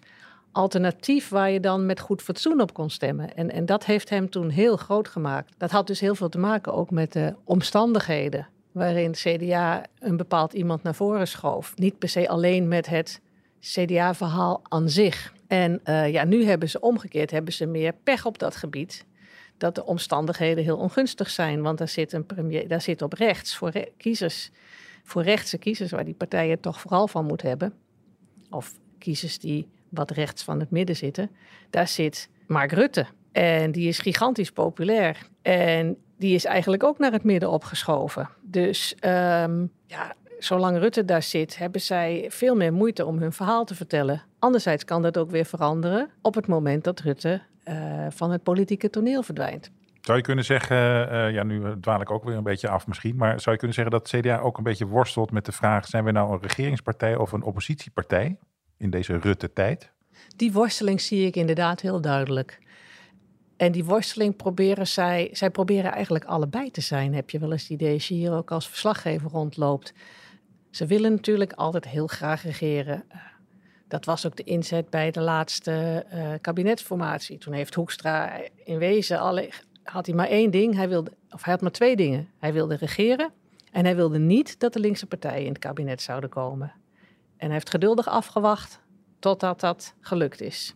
alternatief 0.51 1.29
waar 1.29 1.51
je 1.51 1.59
dan 1.59 1.85
met 1.85 1.99
goed 1.99 2.21
fatsoen 2.21 2.61
op 2.61 2.73
kon 2.73 2.89
stemmen. 2.89 3.35
En, 3.35 3.51
en 3.51 3.65
dat 3.65 3.85
heeft 3.85 4.09
hem 4.09 4.29
toen 4.29 4.49
heel 4.49 4.77
groot 4.77 5.07
gemaakt. 5.07 5.53
Dat 5.57 5.71
had 5.71 5.87
dus 5.87 5.99
heel 5.99 6.15
veel 6.15 6.29
te 6.29 6.37
maken 6.37 6.73
ook 6.73 6.91
met 6.91 7.13
de 7.13 7.35
omstandigheden 7.43 8.47
waarin 8.71 9.11
CDA 9.11 9.83
een 9.99 10.17
bepaald 10.17 10.53
iemand 10.53 10.83
naar 10.83 10.95
voren 10.95 11.27
schoof. 11.27 11.73
Niet 11.75 11.97
per 11.97 12.09
se 12.09 12.29
alleen 12.29 12.67
met 12.67 12.85
het 12.85 13.21
CDA-verhaal 13.59 14.61
aan 14.63 14.89
zich. 14.89 15.33
En 15.47 15.81
uh, 15.85 16.11
ja, 16.11 16.23
nu 16.23 16.45
hebben 16.45 16.69
ze 16.69 16.79
omgekeerd, 16.79 17.31
hebben 17.31 17.53
ze 17.53 17.65
meer 17.65 17.93
pech 18.03 18.25
op 18.25 18.39
dat 18.39 18.55
gebied. 18.55 19.05
Dat 19.57 19.75
de 19.75 19.85
omstandigheden 19.85 20.63
heel 20.63 20.77
ongunstig 20.77 21.29
zijn. 21.29 21.61
Want 21.61 21.77
daar 21.77 21.89
zit, 21.89 22.13
een 22.13 22.25
premier, 22.25 22.67
daar 22.67 22.81
zit 22.81 23.01
op 23.01 23.13
rechts 23.13 23.55
voor 23.55 23.71
kiezers 23.97 24.51
voor 25.05 25.23
rechtse 25.23 25.57
kiezers, 25.57 25.91
waar 25.91 26.05
die 26.05 26.13
partijen 26.13 26.59
toch 26.59 26.81
vooral 26.81 27.07
van 27.07 27.25
moeten 27.25 27.47
hebben, 27.47 27.73
of 28.49 28.73
kiezers 28.99 29.39
die 29.39 29.67
wat 29.89 30.11
rechts 30.11 30.43
van 30.43 30.59
het 30.59 30.71
midden 30.71 30.95
zitten, 30.95 31.31
daar 31.69 31.87
zit 31.87 32.29
Mark 32.47 32.71
Rutte. 32.71 33.05
En 33.31 33.71
die 33.71 33.87
is 33.87 33.99
gigantisch 33.99 34.51
populair. 34.51 35.27
En 35.41 35.97
die 36.17 36.35
is 36.35 36.45
eigenlijk 36.45 36.83
ook 36.83 36.97
naar 36.97 37.11
het 37.11 37.23
midden 37.23 37.49
opgeschoven. 37.49 38.29
Dus 38.41 38.95
um, 39.01 39.71
ja, 39.87 40.15
zolang 40.39 40.77
Rutte 40.77 41.05
daar 41.05 41.23
zit, 41.23 41.57
hebben 41.57 41.81
zij 41.81 42.25
veel 42.29 42.55
meer 42.55 42.73
moeite 42.73 43.05
om 43.05 43.17
hun 43.17 43.33
verhaal 43.33 43.65
te 43.65 43.75
vertellen. 43.75 44.21
Anderzijds 44.39 44.85
kan 44.85 45.01
dat 45.01 45.17
ook 45.17 45.31
weer 45.31 45.45
veranderen 45.45 46.09
op 46.21 46.35
het 46.35 46.47
moment 46.47 46.83
dat 46.83 46.99
Rutte 46.99 47.41
uh, 47.65 48.05
van 48.09 48.31
het 48.31 48.43
politieke 48.43 48.89
toneel 48.89 49.23
verdwijnt. 49.23 49.71
Zou 50.01 50.17
je 50.17 50.23
kunnen 50.23 50.45
zeggen, 50.45 50.77
uh, 51.11 51.31
ja, 51.31 51.43
nu 51.43 51.79
dwaal 51.79 52.01
ik 52.01 52.11
ook 52.11 52.23
weer 52.23 52.35
een 52.35 52.43
beetje 52.43 52.69
af 52.69 52.87
misschien, 52.87 53.15
maar 53.15 53.39
zou 53.39 53.51
je 53.51 53.57
kunnen 53.57 53.75
zeggen 53.75 53.93
dat 53.93 54.07
CDA 54.09 54.39
ook 54.39 54.57
een 54.57 54.63
beetje 54.63 54.87
worstelt 54.87 55.31
met 55.31 55.45
de 55.45 55.51
vraag: 55.51 55.87
zijn 55.87 56.03
we 56.03 56.11
nou 56.11 56.33
een 56.33 56.41
regeringspartij 56.41 57.15
of 57.15 57.31
een 57.31 57.43
oppositiepartij 57.43 58.37
in 58.77 58.89
deze 58.89 59.17
Rutte-tijd? 59.17 59.91
Die 60.35 60.51
worsteling 60.51 61.01
zie 61.01 61.25
ik 61.25 61.35
inderdaad 61.35 61.81
heel 61.81 62.01
duidelijk. 62.01 62.59
En 63.57 63.71
die 63.71 63.85
worsteling 63.85 64.35
proberen 64.35 64.87
zij, 64.87 65.29
zij 65.31 65.49
proberen 65.49 65.91
eigenlijk 65.91 66.25
allebei 66.25 66.71
te 66.71 66.81
zijn, 66.81 67.13
heb 67.13 67.29
je 67.29 67.39
wel 67.39 67.51
eens 67.51 67.61
het 67.61 67.71
idee, 67.71 67.93
als 67.93 68.07
je 68.07 68.13
hier 68.13 68.33
ook 68.33 68.51
als 68.51 68.69
verslaggever 68.69 69.29
rondloopt. 69.29 69.93
Ze 70.75 70.85
willen 70.85 71.11
natuurlijk 71.11 71.53
altijd 71.53 71.87
heel 71.87 72.07
graag 72.07 72.43
regeren. 72.43 73.03
Dat 73.87 74.05
was 74.05 74.25
ook 74.25 74.35
de 74.35 74.43
inzet 74.43 74.89
bij 74.89 75.11
de 75.11 75.21
laatste 75.21 76.05
uh, 76.13 76.33
kabinetsformatie. 76.41 77.37
Toen 77.37 77.53
heeft 77.53 77.75
Hoekstra 77.75 78.41
in 78.63 78.77
wezen 78.77 79.19
alle, 79.19 79.49
had 79.83 80.05
hij 80.05 80.15
maar 80.15 80.27
één 80.27 80.51
ding. 80.51 80.75
Hij 80.75 80.89
wilde, 80.89 81.11
of 81.29 81.43
hij 81.43 81.53
had 81.53 81.61
maar 81.61 81.71
twee 81.71 81.95
dingen. 81.95 82.29
Hij 82.39 82.53
wilde 82.53 82.75
regeren 82.75 83.31
en 83.71 83.85
hij 83.85 83.95
wilde 83.95 84.19
niet 84.19 84.59
dat 84.59 84.73
de 84.73 84.79
linkse 84.79 85.05
partijen 85.05 85.45
in 85.45 85.49
het 85.49 85.59
kabinet 85.59 86.01
zouden 86.01 86.29
komen. 86.29 86.71
En 87.37 87.45
hij 87.45 87.53
heeft 87.53 87.69
geduldig 87.69 88.07
afgewacht 88.07 88.79
totdat 89.19 89.59
dat 89.59 89.93
gelukt 89.99 90.41
is. 90.41 90.75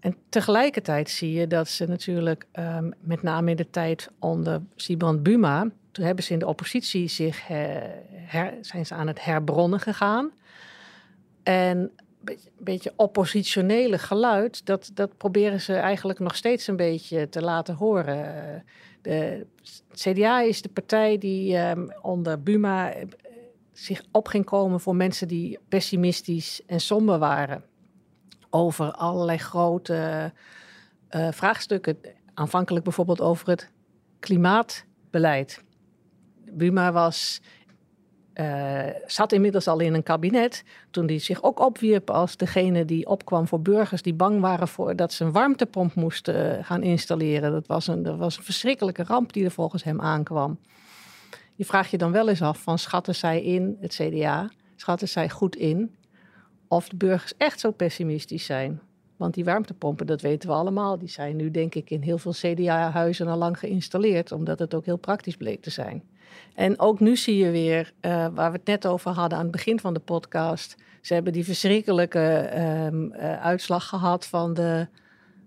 En 0.00 0.16
tegelijkertijd 0.28 1.10
zie 1.10 1.32
je 1.32 1.46
dat 1.46 1.68
ze 1.68 1.86
natuurlijk, 1.86 2.46
um, 2.52 2.92
met 3.00 3.22
name 3.22 3.50
in 3.50 3.56
de 3.56 3.70
tijd 3.70 4.10
onder 4.18 4.62
Sibrand 4.76 5.22
Buma, 5.22 5.70
toen 5.92 6.04
hebben 6.04 6.24
ze 6.24 6.32
in 6.32 6.38
de 6.38 6.46
oppositie 6.46 7.08
zich 7.08 7.46
her, 7.46 8.54
zijn 8.60 8.86
ze 8.86 8.94
aan 8.94 9.06
het 9.06 9.24
herbronnen 9.24 9.80
gegaan. 9.80 10.32
En 11.42 11.90
een 12.24 12.38
beetje 12.58 12.92
oppositionele 12.96 13.98
geluid, 13.98 14.66
dat, 14.66 14.90
dat 14.94 15.16
proberen 15.16 15.60
ze 15.60 15.74
eigenlijk 15.74 16.18
nog 16.18 16.36
steeds 16.36 16.66
een 16.66 16.76
beetje 16.76 17.28
te 17.28 17.42
laten 17.42 17.74
horen. 17.74 18.64
De 19.02 19.46
CDA 19.92 20.40
is 20.40 20.62
de 20.62 20.68
partij 20.68 21.18
die 21.18 21.56
um, 21.56 21.92
onder 22.02 22.42
Buma 22.42 22.92
eh, 22.92 23.06
zich 23.72 24.02
op 24.10 24.28
ging 24.28 24.44
komen 24.44 24.80
voor 24.80 24.96
mensen 24.96 25.28
die 25.28 25.58
pessimistisch 25.68 26.62
en 26.66 26.80
somber 26.80 27.18
waren 27.18 27.64
over 28.50 28.92
allerlei 28.92 29.38
grote 29.38 30.32
vraagstukken. 31.30 31.98
Aanvankelijk 32.34 32.84
bijvoorbeeld 32.84 33.20
over 33.20 33.48
het 33.48 33.70
klimaatbeleid. 34.18 35.64
Buma 36.52 36.92
was, 36.92 37.40
uh, 38.34 38.82
zat 39.06 39.32
inmiddels 39.32 39.68
al 39.68 39.80
in 39.80 39.94
een 39.94 40.02
kabinet 40.02 40.64
toen 40.90 41.06
hij 41.06 41.18
zich 41.18 41.42
ook 41.42 41.60
opwierp 41.60 42.10
als 42.10 42.36
degene 42.36 42.84
die 42.84 43.06
opkwam 43.06 43.48
voor 43.48 43.60
burgers 43.60 44.02
die 44.02 44.14
bang 44.14 44.40
waren 44.40 44.68
voor 44.68 44.96
dat 44.96 45.12
ze 45.12 45.24
een 45.24 45.32
warmtepomp 45.32 45.94
moesten 45.94 46.58
uh, 46.58 46.64
gaan 46.64 46.82
installeren. 46.82 47.52
Dat 47.52 47.66
was, 47.66 47.86
een, 47.86 48.02
dat 48.02 48.18
was 48.18 48.36
een 48.36 48.42
verschrikkelijke 48.42 49.04
ramp 49.04 49.32
die 49.32 49.44
er 49.44 49.50
volgens 49.50 49.82
hem 49.82 50.00
aankwam. 50.00 50.58
Je 51.54 51.64
vraagt 51.64 51.90
je 51.90 51.98
dan 51.98 52.12
wel 52.12 52.28
eens 52.28 52.42
af 52.42 52.62
van 52.62 52.78
schatten 52.78 53.14
zij 53.14 53.42
in, 53.42 53.76
het 53.80 53.94
CDA, 53.94 54.50
schatten 54.76 55.08
zij 55.08 55.30
goed 55.30 55.56
in 55.56 55.94
of 56.68 56.88
de 56.88 56.96
burgers 56.96 57.36
echt 57.36 57.60
zo 57.60 57.70
pessimistisch 57.70 58.44
zijn. 58.44 58.80
Want 59.16 59.34
die 59.34 59.44
warmtepompen, 59.44 60.06
dat 60.06 60.20
weten 60.20 60.48
we 60.48 60.54
allemaal, 60.54 60.98
die 60.98 61.08
zijn 61.08 61.36
nu 61.36 61.50
denk 61.50 61.74
ik 61.74 61.90
in 61.90 62.02
heel 62.02 62.18
veel 62.18 62.32
CDA-huizen 62.32 63.26
al 63.26 63.38
lang 63.38 63.58
geïnstalleerd, 63.58 64.32
omdat 64.32 64.58
het 64.58 64.74
ook 64.74 64.84
heel 64.84 64.96
praktisch 64.96 65.36
bleek 65.36 65.62
te 65.62 65.70
zijn. 65.70 66.02
En 66.54 66.78
ook 66.78 67.00
nu 67.00 67.16
zie 67.16 67.36
je 67.36 67.50
weer, 67.50 67.92
uh, 68.00 68.26
waar 68.34 68.50
we 68.50 68.56
het 68.56 68.66
net 68.66 68.86
over 68.86 69.10
hadden 69.10 69.38
aan 69.38 69.44
het 69.44 69.52
begin 69.52 69.80
van 69.80 69.94
de 69.94 70.00
podcast, 70.00 70.76
ze 71.00 71.14
hebben 71.14 71.32
die 71.32 71.44
verschrikkelijke 71.44 72.50
um, 72.86 73.12
uh, 73.12 73.40
uitslag 73.40 73.88
gehad 73.88 74.26
van 74.26 74.54
de, 74.54 74.86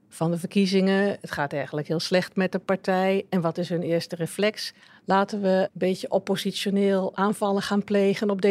van 0.09 0.31
de 0.31 0.37
verkiezingen. 0.37 1.17
Het 1.21 1.31
gaat 1.31 1.53
eigenlijk 1.53 1.87
heel 1.87 1.99
slecht 1.99 2.35
met 2.35 2.51
de 2.51 2.59
partij. 2.59 3.25
En 3.29 3.41
wat 3.41 3.57
is 3.57 3.69
hun 3.69 3.81
eerste 3.81 4.15
reflex? 4.15 4.73
Laten 5.05 5.41
we 5.41 5.47
een 5.47 5.69
beetje 5.73 6.11
oppositioneel 6.11 7.15
aanvallen 7.15 7.61
gaan 7.61 7.83
plegen 7.83 8.29
op 8.29 8.45
D66. 8.45 8.49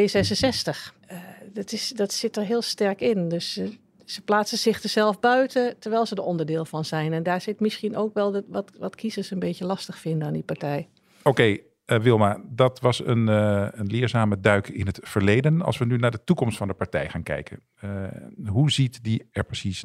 Uh, 1.11 1.19
dat, 1.53 1.73
is, 1.73 1.89
dat 1.89 2.13
zit 2.13 2.37
er 2.37 2.45
heel 2.45 2.63
sterk 2.63 3.01
in. 3.01 3.29
Dus 3.29 3.61
ze 4.05 4.23
plaatsen 4.23 4.59
zich 4.59 4.83
er 4.83 4.89
zelf 4.89 5.21
buiten, 5.21 5.79
terwijl 5.79 6.07
ze 6.07 6.15
er 6.15 6.23
onderdeel 6.23 6.65
van 6.65 6.85
zijn. 6.85 7.13
En 7.13 7.23
daar 7.23 7.41
zit 7.41 7.61
misschien 7.61 7.97
ook 7.97 8.15
wel 8.15 8.31
de, 8.31 8.45
wat, 8.47 8.71
wat 8.79 8.95
kiezers 8.95 9.31
een 9.31 9.39
beetje 9.39 9.65
lastig 9.65 9.99
vinden 9.99 10.27
aan 10.27 10.33
die 10.33 10.43
partij. 10.43 10.89
Oké, 11.23 11.59
uh, 11.87 11.99
Wilma, 11.99 12.43
dat 12.49 12.81
was 12.81 13.07
een, 13.07 13.29
uh, 13.29 13.69
een 13.71 13.87
leerzame 13.87 14.41
duik 14.41 14.69
in 14.69 14.87
het 14.87 14.99
verleden. 15.03 15.63
Als 15.63 15.79
we 15.79 15.85
nu 15.85 15.97
naar 15.97 16.11
de 16.11 16.25
toekomst 16.25 16.57
van 16.57 16.69
de 16.69 16.75
partij 16.75 17.09
gaan 17.09 17.23
kijken, 17.23 17.61
hoe 18.47 18.71
ziet 18.71 19.05
die 19.05 19.29
er 19.31 19.45
precies 19.45 19.85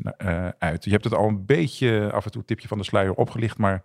uit? 0.58 0.84
Je 0.84 0.92
hebt 0.92 1.04
het 1.04 1.14
al 1.14 1.28
een 1.28 1.46
beetje 1.46 2.12
af 2.12 2.26
en 2.26 2.32
toe 2.32 2.46
tipje 2.46 2.68
van 2.68 2.78
de 2.78 2.84
sluier 2.84 3.14
opgelicht, 3.14 3.58
maar 3.58 3.84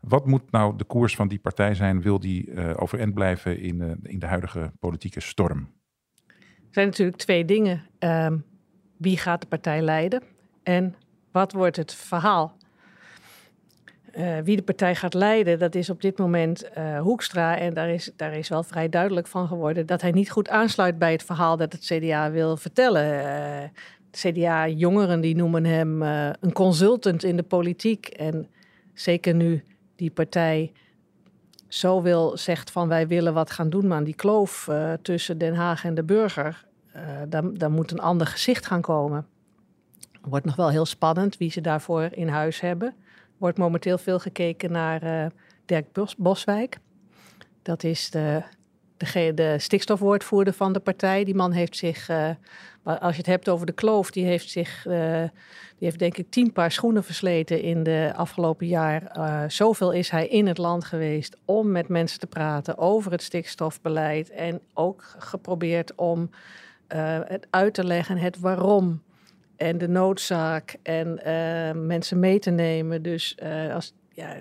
wat 0.00 0.26
moet 0.26 0.50
nou 0.50 0.76
de 0.76 0.84
koers 0.84 1.14
van 1.14 1.28
die 1.28 1.38
partij 1.38 1.74
zijn? 1.74 2.02
Wil 2.02 2.20
die 2.20 2.76
overeind 2.76 3.14
blijven 3.14 3.58
in, 3.58 4.00
in 4.02 4.18
de 4.18 4.26
huidige 4.26 4.72
politieke 4.78 5.20
storm? 5.20 5.68
Er 6.26 6.76
zijn 6.76 6.86
natuurlijk 6.86 7.18
twee 7.18 7.44
dingen. 7.44 7.88
Um, 7.98 8.44
wie 8.96 9.16
gaat 9.16 9.40
de 9.40 9.46
partij 9.46 9.82
leiden 9.82 10.22
en 10.62 10.94
wat 11.32 11.52
wordt 11.52 11.76
het 11.76 11.94
verhaal? 11.94 12.56
Uh, 14.18 14.38
wie 14.38 14.56
de 14.56 14.62
partij 14.62 14.94
gaat 14.94 15.14
leiden, 15.14 15.58
dat 15.58 15.74
is 15.74 15.90
op 15.90 16.00
dit 16.00 16.18
moment 16.18 16.64
uh, 16.78 17.00
Hoekstra. 17.00 17.58
En 17.58 17.74
daar 17.74 17.88
is, 17.88 18.10
daar 18.16 18.34
is 18.34 18.48
wel 18.48 18.62
vrij 18.62 18.88
duidelijk 18.88 19.26
van 19.26 19.46
geworden 19.46 19.86
dat 19.86 20.00
hij 20.00 20.10
niet 20.10 20.30
goed 20.30 20.48
aansluit 20.48 20.98
bij 20.98 21.12
het 21.12 21.22
verhaal 21.22 21.56
dat 21.56 21.72
het 21.72 21.84
CDA 21.84 22.30
wil 22.30 22.56
vertellen. 22.56 23.24
Uh, 23.24 23.68
CDA-jongeren 24.10 25.20
die 25.20 25.36
noemen 25.36 25.64
hem 25.64 26.02
een 26.02 26.52
consultant 26.52 27.24
in 27.24 27.36
de 27.36 27.42
politiek. 27.42 28.06
En 28.06 28.48
zeker 28.94 29.34
nu 29.34 29.64
die 29.96 30.10
partij 30.10 30.72
zo 31.68 32.02
wil, 32.02 32.36
zegt 32.36 32.70
van 32.70 32.88
wij 32.88 33.06
willen 33.06 33.34
wat 33.34 33.50
gaan 33.50 33.70
doen 33.70 33.92
aan 33.92 34.04
die 34.04 34.14
kloof 34.14 34.68
tussen 35.02 35.38
Den 35.38 35.54
Haag 35.54 35.84
en 35.84 35.94
de 35.94 36.02
burger, 36.02 36.66
dan, 37.28 37.54
dan 37.54 37.72
moet 37.72 37.90
een 37.90 38.00
ander 38.00 38.26
gezicht 38.26 38.66
gaan 38.66 38.80
komen. 38.80 39.26
Wordt 40.20 40.44
nog 40.44 40.56
wel 40.56 40.70
heel 40.70 40.86
spannend 40.86 41.36
wie 41.36 41.50
ze 41.50 41.60
daarvoor 41.60 42.08
in 42.12 42.28
huis 42.28 42.60
hebben. 42.60 42.94
Wordt 43.40 43.58
momenteel 43.58 43.98
veel 43.98 44.18
gekeken 44.18 44.72
naar 44.72 45.04
uh, 45.04 45.26
Dirk 45.64 45.92
Bos, 45.92 46.16
Boswijk. 46.16 46.78
Dat 47.62 47.84
is 47.84 48.10
de, 48.10 48.42
de, 48.96 49.32
de 49.34 49.58
stikstofwoordvoerder 49.58 50.54
van 50.54 50.72
de 50.72 50.80
partij. 50.80 51.24
Die 51.24 51.34
man 51.34 51.52
heeft 51.52 51.76
zich 51.76 52.08
maar 52.82 52.98
als 52.98 53.12
je 53.12 53.18
het 53.18 53.30
hebt 53.30 53.48
over 53.48 53.66
de 53.66 53.72
kloof, 53.72 54.10
die 54.10 54.24
heeft 54.24 54.50
zich, 54.50 54.86
uh, 54.86 54.92
die 55.78 55.88
heeft 55.88 55.98
denk 55.98 56.16
ik 56.16 56.30
tien 56.30 56.52
paar 56.52 56.72
schoenen 56.72 57.04
versleten 57.04 57.62
in 57.62 57.82
de 57.82 58.12
afgelopen 58.16 58.66
jaar. 58.66 59.12
Zoveel 59.50 59.92
is 59.92 60.10
hij 60.10 60.26
in 60.26 60.46
het 60.46 60.58
land 60.58 60.84
geweest 60.84 61.36
om 61.44 61.70
met 61.70 61.88
mensen 61.88 62.20
te 62.20 62.26
praten 62.26 62.78
over 62.78 63.12
het 63.12 63.22
stikstofbeleid. 63.22 64.30
En 64.30 64.60
ook 64.74 65.14
geprobeerd 65.18 65.94
om 65.94 66.30
het 67.26 67.46
uit 67.50 67.74
te 67.74 67.84
leggen, 67.84 68.16
het 68.16 68.38
waarom 68.38 69.02
en 69.60 69.78
de 69.78 69.88
noodzaak 69.88 70.76
en 70.82 71.20
mensen 71.86 72.18
mee 72.18 72.38
te 72.38 72.50
nemen. 72.50 73.02
Dus 73.02 73.36
als, 73.72 73.94
ja, 74.12 74.36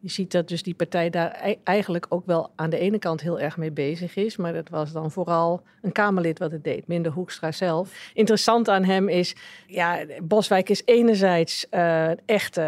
je 0.00 0.08
ziet 0.10 0.32
dat 0.32 0.48
dus 0.48 0.62
die 0.62 0.74
partij 0.74 1.10
daar 1.10 1.56
eigenlijk 1.64 2.06
ook 2.08 2.26
wel 2.26 2.50
aan 2.56 2.70
de 2.70 2.78
ene 2.78 2.98
kant 2.98 3.20
heel 3.20 3.40
erg 3.40 3.56
mee 3.56 3.70
bezig 3.70 4.16
is. 4.16 4.36
Maar 4.36 4.52
dat 4.52 4.68
was 4.68 4.92
dan 4.92 5.10
vooral 5.10 5.62
een 5.82 5.92
Kamerlid 5.92 6.38
wat 6.38 6.50
het 6.50 6.64
deed, 6.64 6.86
minder 6.86 7.12
Hoekstra 7.12 7.52
zelf. 7.52 8.10
Interessant 8.14 8.68
aan 8.68 8.84
hem 8.84 9.08
is, 9.08 9.34
ja, 9.66 10.04
Boswijk 10.22 10.68
is 10.68 10.82
enerzijds 10.84 11.66
uh, 11.70 12.28
echte 12.28 12.60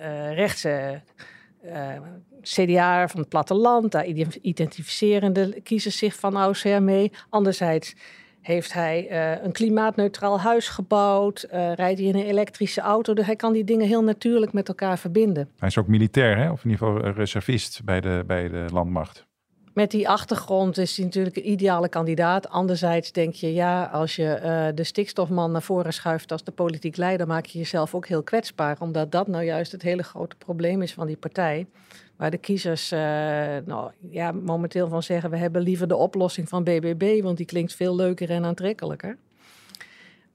uh, 0.00 0.34
rechtse 0.34 1.00
CDA 2.42 3.08
van 3.08 3.20
het 3.20 3.28
platteland. 3.28 3.92
Daar 3.92 4.06
identificeren 4.40 5.32
de 5.32 5.60
kiezers 5.62 5.98
zich 5.98 6.14
van 6.14 6.36
oudsher 6.36 6.82
mee. 6.82 7.12
Anderzijds 7.28 7.94
heeft 8.40 8.72
hij 8.72 9.08
uh, 9.10 9.44
een 9.44 9.52
klimaatneutraal 9.52 10.40
huis 10.40 10.68
gebouwd? 10.68 11.44
Uh, 11.44 11.72
rijdt 11.72 11.98
hij 11.98 12.08
in 12.08 12.16
een 12.16 12.26
elektrische 12.26 12.80
auto? 12.80 13.14
Dus 13.14 13.26
hij 13.26 13.36
kan 13.36 13.52
die 13.52 13.64
dingen 13.64 13.86
heel 13.86 14.02
natuurlijk 14.02 14.52
met 14.52 14.68
elkaar 14.68 14.98
verbinden. 14.98 15.48
Hij 15.58 15.68
is 15.68 15.78
ook 15.78 15.86
militair, 15.86 16.36
hè? 16.36 16.50
of 16.50 16.64
in 16.64 16.70
ieder 16.70 16.86
geval 16.86 17.10
reservist 17.10 17.84
bij 17.84 18.00
de, 18.00 18.24
bij 18.26 18.48
de 18.48 18.66
landmacht. 18.72 19.28
Met 19.72 19.90
die 19.90 20.08
achtergrond 20.08 20.78
is 20.78 20.96
hij 20.96 21.04
natuurlijk 21.04 21.36
een 21.36 21.50
ideale 21.50 21.88
kandidaat. 21.88 22.48
Anderzijds 22.48 23.12
denk 23.12 23.34
je, 23.34 23.54
ja, 23.54 23.84
als 23.84 24.16
je 24.16 24.40
uh, 24.42 24.76
de 24.76 24.84
stikstofman 24.84 25.52
naar 25.52 25.62
voren 25.62 25.92
schuift 25.92 26.32
als 26.32 26.44
de 26.44 26.50
politiek 26.50 26.96
leider, 26.96 27.26
maak 27.26 27.46
je 27.46 27.58
jezelf 27.58 27.94
ook 27.94 28.06
heel 28.06 28.22
kwetsbaar. 28.22 28.76
Omdat 28.80 29.12
dat 29.12 29.26
nou 29.26 29.44
juist 29.44 29.72
het 29.72 29.82
hele 29.82 30.02
grote 30.02 30.36
probleem 30.36 30.82
is 30.82 30.92
van 30.92 31.06
die 31.06 31.16
partij. 31.16 31.66
Waar 32.16 32.30
de 32.30 32.38
kiezers 32.38 32.92
uh, 32.92 32.98
nou, 33.64 33.90
ja, 34.10 34.32
momenteel 34.32 34.88
van 34.88 35.02
zeggen: 35.02 35.30
we 35.30 35.36
hebben 35.36 35.62
liever 35.62 35.88
de 35.88 35.96
oplossing 35.96 36.48
van 36.48 36.64
BBB, 36.64 37.22
want 37.22 37.36
die 37.36 37.46
klinkt 37.46 37.74
veel 37.74 37.96
leuker 37.96 38.30
en 38.30 38.44
aantrekkelijker. 38.44 39.16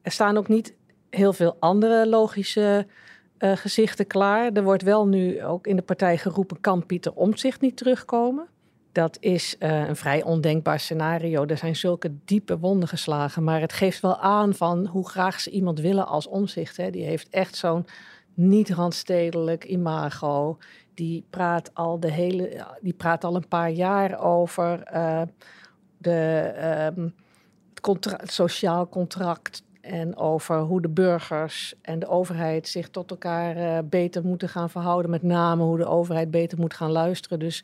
Er 0.02 0.12
staan 0.12 0.38
ook 0.38 0.48
niet 0.48 0.74
heel 1.10 1.34
veel 1.34 1.56
andere 1.60 2.08
logische 2.08 2.88
uh, 3.40 3.52
gezichten 3.56 4.08
klaar. 4.08 4.52
Er 4.52 4.64
wordt 4.64 4.84
wel 4.84 5.08
nu 5.08 5.44
ook 5.44 5.68
in 5.68 5.76
de 5.76 5.82
partij 5.82 6.18
geroepen: 6.18 6.62
kan 6.62 6.86
Pieter 6.86 7.14
Omtzigt 7.14 7.62
niet 7.62 7.78
terugkomen? 7.78 8.48
Dat 8.96 9.18
is 9.20 9.56
uh, 9.60 9.88
een 9.88 9.96
vrij 9.96 10.24
ondenkbaar 10.24 10.80
scenario. 10.80 11.46
Er 11.46 11.58
zijn 11.58 11.76
zulke 11.76 12.12
diepe 12.26 12.60
wonden 12.60 12.88
geslagen. 12.88 13.44
Maar 13.44 13.62
het 13.62 13.74
geeft 13.74 14.00
wel 14.00 14.20
aan 14.20 14.54
van 14.54 14.86
hoe 14.86 15.10
graag 15.10 15.40
ze 15.40 15.50
iemand 15.50 15.80
willen 15.80 16.08
als 16.08 16.28
omzicht. 16.28 16.78
Hè. 16.78 16.90
Die 16.90 17.04
heeft 17.04 17.30
echt 17.30 17.56
zo'n 17.56 17.86
niet 18.34 18.70
randstedelijk 18.70 19.64
imago 19.64 20.58
die 20.94 21.26
praat 21.30 21.72
al 21.74 22.00
de 22.00 22.12
hele, 22.12 22.66
die 22.82 22.94
praat 22.94 23.24
al 23.24 23.36
een 23.36 23.48
paar 23.48 23.70
jaar 23.70 24.20
over 24.20 24.84
uh, 24.94 25.22
de, 25.98 26.52
um, 26.98 27.14
het, 27.82 28.32
sociaal 28.32 28.90
contract 28.90 29.64
en 29.82 30.18
over 30.18 30.60
hoe 30.60 30.82
de 30.82 30.90
burgers 30.90 31.74
en 31.82 32.00
de 32.00 32.08
overheid 32.08 32.68
zich 32.68 32.90
tot 32.90 33.12
elkaar 33.12 33.58
uh, 33.58 33.78
beter 33.90 34.24
moeten 34.24 34.50
gaan 34.50 34.70
verhouden. 34.70 35.12
Met 35.12 35.24
name 35.24 35.64
hoe 35.64 35.78
de 35.78 35.88
overheid 35.88 36.32
beter 36.32 36.60
moet 36.60 36.74
gaan 36.74 36.92
luisteren. 36.92 37.40
Dus 37.40 37.64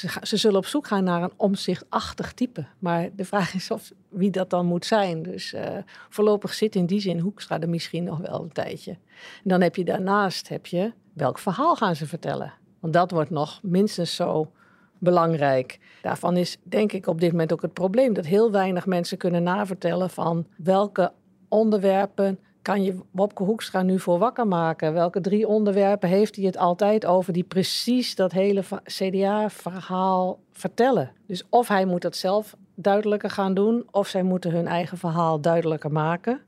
ze, 0.00 0.20
ze, 0.22 0.36
zullen 0.36 0.58
op 0.58 0.66
zoek 0.66 0.86
gaan 0.86 1.04
naar 1.04 1.22
een 1.22 1.32
omzichtachtig 1.36 2.32
type. 2.32 2.66
Maar 2.78 3.08
de 3.16 3.24
vraag 3.24 3.54
is 3.54 3.70
of 3.70 3.92
wie 4.08 4.30
dat 4.30 4.50
dan 4.50 4.66
moet 4.66 4.84
zijn. 4.84 5.22
Dus 5.22 5.54
uh, 5.54 5.62
voorlopig 6.08 6.54
zit 6.54 6.74
in 6.74 6.86
die 6.86 7.00
zin 7.00 7.18
Hoekstra 7.18 7.60
er 7.60 7.68
misschien 7.68 8.04
nog 8.04 8.18
wel 8.18 8.42
een 8.42 8.52
tijdje. 8.52 8.90
En 8.90 9.48
dan 9.48 9.60
heb 9.60 9.76
je 9.76 9.84
daarnaast 9.84 10.48
heb 10.48 10.66
je 10.66 10.92
welk 11.12 11.38
verhaal 11.38 11.76
gaan 11.76 11.96
ze 11.96 12.06
vertellen. 12.06 12.52
Want 12.80 12.92
dat 12.92 13.10
wordt 13.10 13.30
nog 13.30 13.60
minstens 13.62 14.14
zo 14.14 14.52
belangrijk. 14.98 15.78
Daarvan 16.02 16.36
is 16.36 16.56
denk 16.62 16.92
ik 16.92 17.06
op 17.06 17.20
dit 17.20 17.30
moment 17.30 17.52
ook 17.52 17.62
het 17.62 17.72
probleem 17.72 18.12
dat 18.12 18.26
heel 18.26 18.50
weinig 18.50 18.86
mensen 18.86 19.18
kunnen 19.18 19.42
navertellen 19.42 20.10
van 20.10 20.46
welke 20.56 21.12
onderwerpen 21.48 22.38
kan 22.62 22.82
je 22.82 22.98
Wopke 23.10 23.42
Hoekstra 23.42 23.82
nu 23.82 23.98
voor 23.98 24.18
wakker 24.18 24.46
maken? 24.46 24.92
Welke 24.92 25.20
drie 25.20 25.48
onderwerpen 25.48 26.08
heeft 26.08 26.36
hij 26.36 26.44
het 26.44 26.56
altijd 26.56 27.06
over 27.06 27.32
die 27.32 27.42
precies 27.42 28.14
dat 28.14 28.32
hele 28.32 28.62
CDA-verhaal 28.84 30.38
vertellen? 30.52 31.12
Dus 31.26 31.42
of 31.48 31.68
hij 31.68 31.84
moet 31.84 32.02
dat 32.02 32.16
zelf 32.16 32.56
duidelijker 32.74 33.30
gaan 33.30 33.54
doen, 33.54 33.86
of 33.90 34.08
zij 34.08 34.22
moeten 34.22 34.50
hun 34.50 34.66
eigen 34.66 34.98
verhaal 34.98 35.40
duidelijker 35.40 35.92
maken. 35.92 36.40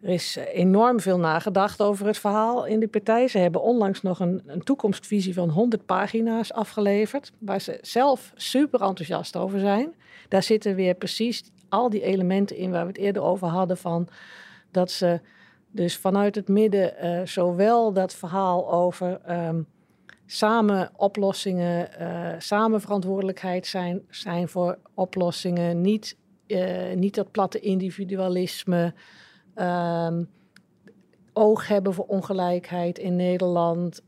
Er 0.00 0.10
is 0.10 0.36
enorm 0.36 1.00
veel 1.00 1.18
nagedacht 1.18 1.82
over 1.82 2.06
het 2.06 2.18
verhaal 2.18 2.66
in 2.66 2.80
de 2.80 2.88
partij. 2.88 3.28
Ze 3.28 3.38
hebben 3.38 3.62
onlangs 3.62 4.02
nog 4.02 4.20
een, 4.20 4.42
een, 4.46 4.62
toekomstvisie 4.62 5.34
van 5.34 5.48
100 5.48 5.86
pagina's 5.86 6.52
afgeleverd, 6.52 7.32
waar 7.38 7.60
ze 7.60 7.78
zelf 7.82 8.32
super 8.34 8.80
enthousiast 8.80 9.36
over 9.36 9.58
zijn. 9.60 9.94
Daar 10.28 10.42
zitten 10.42 10.74
weer 10.74 10.94
precies 10.94 11.42
al 11.68 11.90
die 11.90 12.02
elementen 12.02 12.56
in 12.56 12.70
waar 12.70 12.82
we 12.82 12.88
het 12.88 12.98
eerder 12.98 13.22
over 13.22 13.48
hadden 13.48 13.76
van 13.76 14.08
dat 14.74 14.90
ze 14.90 15.20
dus 15.70 15.96
vanuit 15.96 16.34
het 16.34 16.48
midden 16.48 16.94
uh, 17.04 17.26
zowel 17.26 17.92
dat 17.92 18.14
verhaal 18.14 18.72
over 18.72 19.20
um, 19.30 19.66
samen 20.26 20.90
oplossingen, 20.96 21.88
uh, 22.00 22.28
samen 22.38 22.80
verantwoordelijkheid 22.80 23.66
zijn, 23.66 24.02
zijn 24.10 24.48
voor 24.48 24.78
oplossingen, 24.94 25.80
niet, 25.80 26.16
uh, 26.46 26.94
niet 26.94 27.14
dat 27.14 27.30
platte 27.30 27.60
individualisme, 27.60 28.94
um, 29.56 30.30
oog 31.32 31.68
hebben 31.68 31.94
voor 31.94 32.06
ongelijkheid 32.06 32.98
in 32.98 33.16
Nederland. 33.16 34.02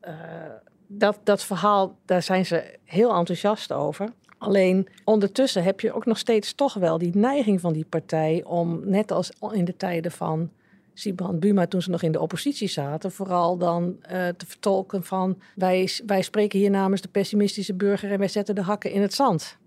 dat, 0.87 1.19
dat 1.23 1.43
verhaal, 1.43 1.99
daar 2.05 2.23
zijn 2.23 2.47
ze 2.47 2.79
heel 2.85 3.15
enthousiast 3.15 3.73
over. 3.73 4.13
Alleen 4.38 4.88
ondertussen 5.05 5.62
heb 5.62 5.81
je 5.81 5.92
ook 5.92 6.07
nog 6.07 6.18
steeds 6.18 6.55
toch 6.55 6.75
wel 6.75 6.99
die 6.99 7.16
neiging 7.16 7.61
van 7.61 7.72
die 7.72 7.85
partij 7.85 8.44
om, 8.44 8.81
net 8.85 9.11
als 9.11 9.33
in 9.53 9.64
de 9.64 9.77
tijden 9.77 10.12
van 10.12 10.51
Sibrand 10.94 11.40
Buma 11.40 11.66
toen 11.66 11.83
ze 11.83 11.90
nog 11.90 12.03
in 12.03 12.12
de 12.12 12.20
oppositie 12.20 12.68
zaten, 12.68 13.12
vooral 13.12 13.57
dan 13.57 13.96
uh, 14.03 14.09
te 14.09 14.46
vertolken 14.46 15.05
van 15.05 15.38
wij, 15.55 15.90
wij 16.07 16.22
spreken 16.22 16.59
hier 16.59 16.70
namens 16.70 17.01
de 17.01 17.09
pessimistische 17.09 17.75
burger 17.75 18.12
en 18.12 18.18
wij 18.18 18.29
zetten 18.29 18.55
de 18.55 18.62
hakken 18.62 18.90
in 18.90 19.03
het 19.03 19.14
zand. 19.14 19.59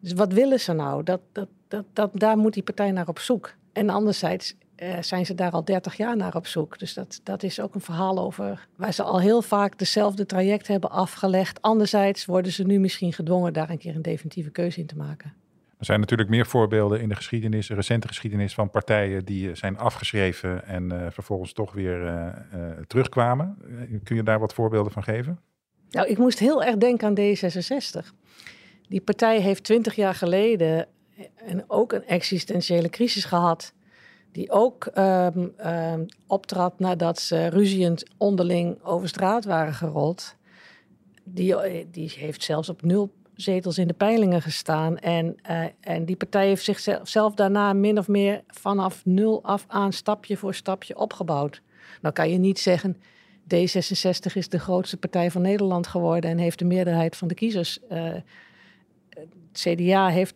Dus 0.00 0.12
wat 0.12 0.32
willen 0.32 0.60
ze 0.60 0.72
nou? 0.72 1.02
Dat, 1.02 1.20
dat, 1.32 1.48
dat, 1.68 1.84
dat, 1.92 2.10
daar 2.14 2.36
moet 2.36 2.54
die 2.54 2.62
partij 2.62 2.90
naar 2.90 3.08
op 3.08 3.18
zoek. 3.18 3.54
En 3.72 3.90
anderzijds 3.90 4.54
uh, 4.82 4.96
zijn 5.00 5.26
ze 5.26 5.34
daar 5.34 5.50
al 5.50 5.64
30 5.64 5.96
jaar 5.96 6.16
naar 6.16 6.34
op 6.34 6.46
zoek. 6.46 6.78
Dus 6.78 6.94
dat, 6.94 7.20
dat 7.22 7.42
is 7.42 7.60
ook 7.60 7.74
een 7.74 7.80
verhaal 7.80 8.18
over 8.18 8.66
waar 8.76 8.92
ze 8.92 9.02
al 9.02 9.20
heel 9.20 9.42
vaak 9.42 9.78
dezelfde 9.78 10.26
traject 10.26 10.66
hebben 10.66 10.90
afgelegd. 10.90 11.62
Anderzijds 11.62 12.24
worden 12.24 12.52
ze 12.52 12.64
nu 12.64 12.78
misschien 12.78 13.12
gedwongen 13.12 13.52
daar 13.52 13.70
een 13.70 13.78
keer 13.78 13.94
een 13.94 14.02
definitieve 14.02 14.50
keuze 14.50 14.80
in 14.80 14.86
te 14.86 14.96
maken. 14.96 15.32
Er 15.78 15.88
zijn 15.88 16.00
natuurlijk 16.00 16.28
meer 16.28 16.46
voorbeelden 16.46 17.00
in 17.00 17.08
de 17.08 17.14
geschiedenis, 17.14 17.66
de 17.66 17.74
recente 17.74 18.08
geschiedenis 18.08 18.54
van 18.54 18.70
partijen 18.70 19.24
die 19.24 19.48
eh, 19.48 19.54
zijn 19.54 19.78
afgeschreven 19.78 20.66
en 20.66 20.92
uh, 20.92 21.06
vervolgens 21.10 21.52
toch 21.52 21.72
weer 21.72 22.04
uh, 22.04 22.28
terugkwamen. 22.86 23.56
kun 24.04 24.16
je 24.16 24.22
daar 24.22 24.38
wat 24.38 24.54
voorbeelden 24.54 24.92
van 24.92 25.02
geven? 25.02 25.40
Nou, 25.90 26.08
ik 26.08 26.18
moest 26.18 26.38
heel 26.38 26.62
erg 26.64 26.76
denken 26.76 27.06
aan 27.06 27.18
D66. 27.18 28.08
Die 28.88 29.00
partij 29.00 29.40
heeft 29.40 29.64
twintig 29.64 29.94
jaar 29.94 30.14
geleden 30.14 30.88
en 31.46 31.64
ook 31.66 31.92
een 31.92 32.06
existentiële 32.06 32.88
crisis 32.88 33.24
gehad. 33.24 33.72
Die 34.32 34.50
ook 34.50 34.90
um, 34.98 35.54
optrad 36.26 36.78
nadat 36.78 37.20
ze 37.20 37.46
ruziend 37.46 38.04
onderling 38.16 38.82
over 38.82 39.08
straat 39.08 39.44
waren 39.44 39.74
gerold. 39.74 40.36
Die, 41.24 41.56
die 41.90 42.12
heeft 42.16 42.42
zelfs 42.42 42.68
op 42.68 42.82
nul 42.82 43.12
zetels 43.34 43.78
in 43.78 43.86
de 43.86 43.94
peilingen 43.94 44.42
gestaan. 44.42 44.98
En, 44.98 45.36
uh, 45.50 45.64
en 45.80 46.04
die 46.04 46.16
partij 46.16 46.46
heeft 46.46 46.64
zichzelf 46.64 47.34
daarna 47.34 47.72
min 47.72 47.98
of 47.98 48.08
meer 48.08 48.42
vanaf 48.46 49.04
nul 49.04 49.42
af 49.42 49.64
aan 49.68 49.92
stapje 49.92 50.36
voor 50.36 50.54
stapje 50.54 50.96
opgebouwd. 50.96 51.62
Nou 52.00 52.14
kan 52.14 52.30
je 52.30 52.38
niet 52.38 52.58
zeggen, 52.58 52.96
D66 53.54 54.32
is 54.34 54.48
de 54.48 54.58
grootste 54.58 54.96
partij 54.96 55.30
van 55.30 55.42
Nederland 55.42 55.86
geworden 55.86 56.30
en 56.30 56.38
heeft 56.38 56.58
de 56.58 56.64
meerderheid 56.64 57.16
van 57.16 57.28
de 57.28 57.34
kiezers. 57.34 57.78
Uh, 57.90 58.14
CDA 59.52 60.08
heeft, 60.08 60.34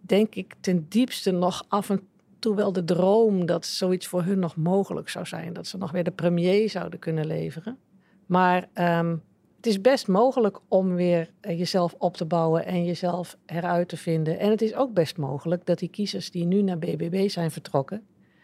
denk 0.00 0.34
ik, 0.34 0.54
ten 0.60 0.86
diepste 0.88 1.30
nog 1.30 1.64
af 1.68 1.90
en 1.90 2.00
toe 2.42 2.54
wel 2.54 2.72
de 2.72 2.84
droom 2.84 3.46
dat 3.46 3.66
zoiets 3.66 4.06
voor 4.06 4.22
hun 4.22 4.38
nog 4.38 4.56
mogelijk 4.56 5.08
zou 5.08 5.26
zijn. 5.26 5.52
Dat 5.52 5.66
ze 5.66 5.78
nog 5.78 5.90
weer 5.90 6.04
de 6.04 6.10
premier 6.10 6.70
zouden 6.70 6.98
kunnen 6.98 7.26
leveren. 7.26 7.78
Maar 8.26 8.68
um, 8.98 9.22
het 9.56 9.66
is 9.66 9.80
best 9.80 10.08
mogelijk 10.08 10.58
om 10.68 10.94
weer 10.94 11.30
eh, 11.40 11.58
jezelf 11.58 11.94
op 11.98 12.16
te 12.16 12.24
bouwen 12.24 12.66
en 12.66 12.84
jezelf 12.84 13.36
eruit 13.46 13.88
te 13.88 13.96
vinden. 13.96 14.38
En 14.38 14.50
het 14.50 14.62
is 14.62 14.74
ook 14.74 14.92
best 14.92 15.16
mogelijk 15.16 15.66
dat 15.66 15.78
die 15.78 15.88
kiezers 15.88 16.30
die 16.30 16.44
nu 16.44 16.62
naar 16.62 16.78
BBB 16.78 17.28
zijn 17.28 17.50
vertrokken, 17.50 18.02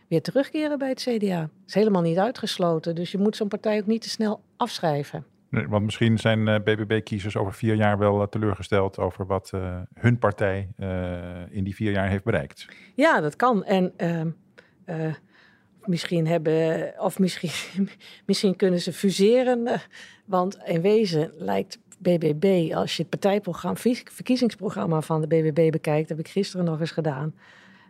weer 0.09 0.23
terugkeren 0.23 0.79
bij 0.79 0.89
het 0.89 1.01
CDA. 1.01 1.41
Dat 1.41 1.51
is 1.67 1.75
helemaal 1.75 2.03
niet 2.03 2.19
uitgesloten. 2.19 2.95
Dus 2.95 3.13
je 3.13 3.19
moet 3.19 3.37
zo'n 3.37 3.49
partij 3.49 3.79
ook 3.79 3.87
niet 3.87 4.03
te 4.03 4.09
snel 4.09 4.41
afschrijven. 4.57 5.25
Want 5.51 5.85
misschien 5.85 6.19
zijn 6.19 6.63
BBB-kiezers 6.63 7.35
eh, 7.35 7.41
over 7.41 7.55
vier 7.55 7.75
jaar 7.75 7.99
wel 7.99 8.21
eh, 8.21 8.27
teleurgesteld 8.27 8.99
over 8.99 9.27
wat 9.27 9.51
uh, 9.55 9.81
hun 9.95 10.19
partij 10.19 10.69
in 11.51 11.65
die 11.65 11.75
vier 11.75 11.93
jaar 11.93 12.09
heeft 12.09 12.25
bereikt. 12.25 12.67
Ja, 12.95 13.21
dat 13.21 13.37
kan. 13.37 13.65
En 13.65 13.93
ehm, 13.97 14.31
misschien 15.85 16.27
hebben, 16.27 16.93
of 16.99 17.19
misschien, 17.19 17.89
misschien 18.27 18.57
kunnen 18.57 18.81
ze 18.81 18.93
fuseren. 18.93 19.81
Want 20.25 20.59
in 20.65 20.81
wezen 20.81 21.33
lijkt 21.37 21.79
BBB, 21.99 22.75
als 22.75 22.97
je 22.97 23.03
het 23.03 23.11
partijprogramma, 23.11 23.79
verkiezingsprogramma 24.05 25.01
van 25.01 25.21
de 25.21 25.27
BBB 25.27 25.71
bekijkt, 25.71 26.09
heb 26.09 26.19
ik 26.19 26.29
gisteren 26.29 26.65
nog 26.65 26.81
eens 26.81 26.91
gedaan, 26.91 27.35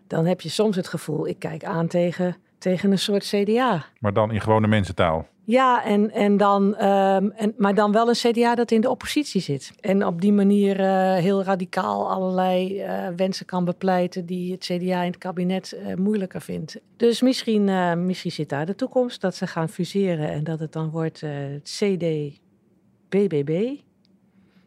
dan 0.06 0.26
heb 0.26 0.40
je 0.40 0.48
soms 0.48 0.76
het 0.76 0.88
gevoel, 0.88 1.28
ik 1.28 1.38
kijk 1.38 1.64
aan 1.64 1.86
tegen, 1.86 2.36
tegen 2.58 2.90
een 2.90 2.98
soort 2.98 3.24
CDA. 3.24 3.84
Maar 3.98 4.12
dan 4.12 4.30
in 4.32 4.40
gewone 4.40 4.66
mensentaal. 4.66 5.26
Ja, 5.44 5.84
en, 5.84 6.10
en 6.10 6.36
dan, 6.36 6.62
um, 6.84 7.30
en, 7.30 7.54
maar 7.56 7.74
dan 7.74 7.92
wel 7.92 8.08
een 8.08 8.14
CDA 8.14 8.54
dat 8.54 8.70
in 8.70 8.80
de 8.80 8.90
oppositie 8.90 9.40
zit. 9.40 9.72
En 9.80 10.06
op 10.06 10.20
die 10.20 10.32
manier 10.32 10.80
uh, 10.80 11.14
heel 11.14 11.42
radicaal 11.42 12.10
allerlei 12.10 12.84
uh, 12.84 13.08
wensen 13.16 13.46
kan 13.46 13.64
bepleiten 13.64 14.26
die 14.26 14.52
het 14.52 14.64
CDA 14.64 15.02
in 15.02 15.10
het 15.10 15.18
kabinet 15.18 15.74
uh, 15.74 15.94
moeilijker 15.94 16.40
vindt. 16.40 16.80
Dus 16.96 17.20
misschien, 17.20 17.64
misschien 18.06 18.32
zit 18.32 18.48
daar 18.48 18.66
de 18.66 18.74
toekomst 18.74 19.20
dat 19.20 19.34
ze 19.34 19.46
gaan 19.46 19.68
fuseren 19.68 20.30
en 20.30 20.44
dat 20.44 20.58
het 20.58 20.72
dan 20.72 20.90
wordt 20.90 21.24
CD-BBB. 21.62 22.70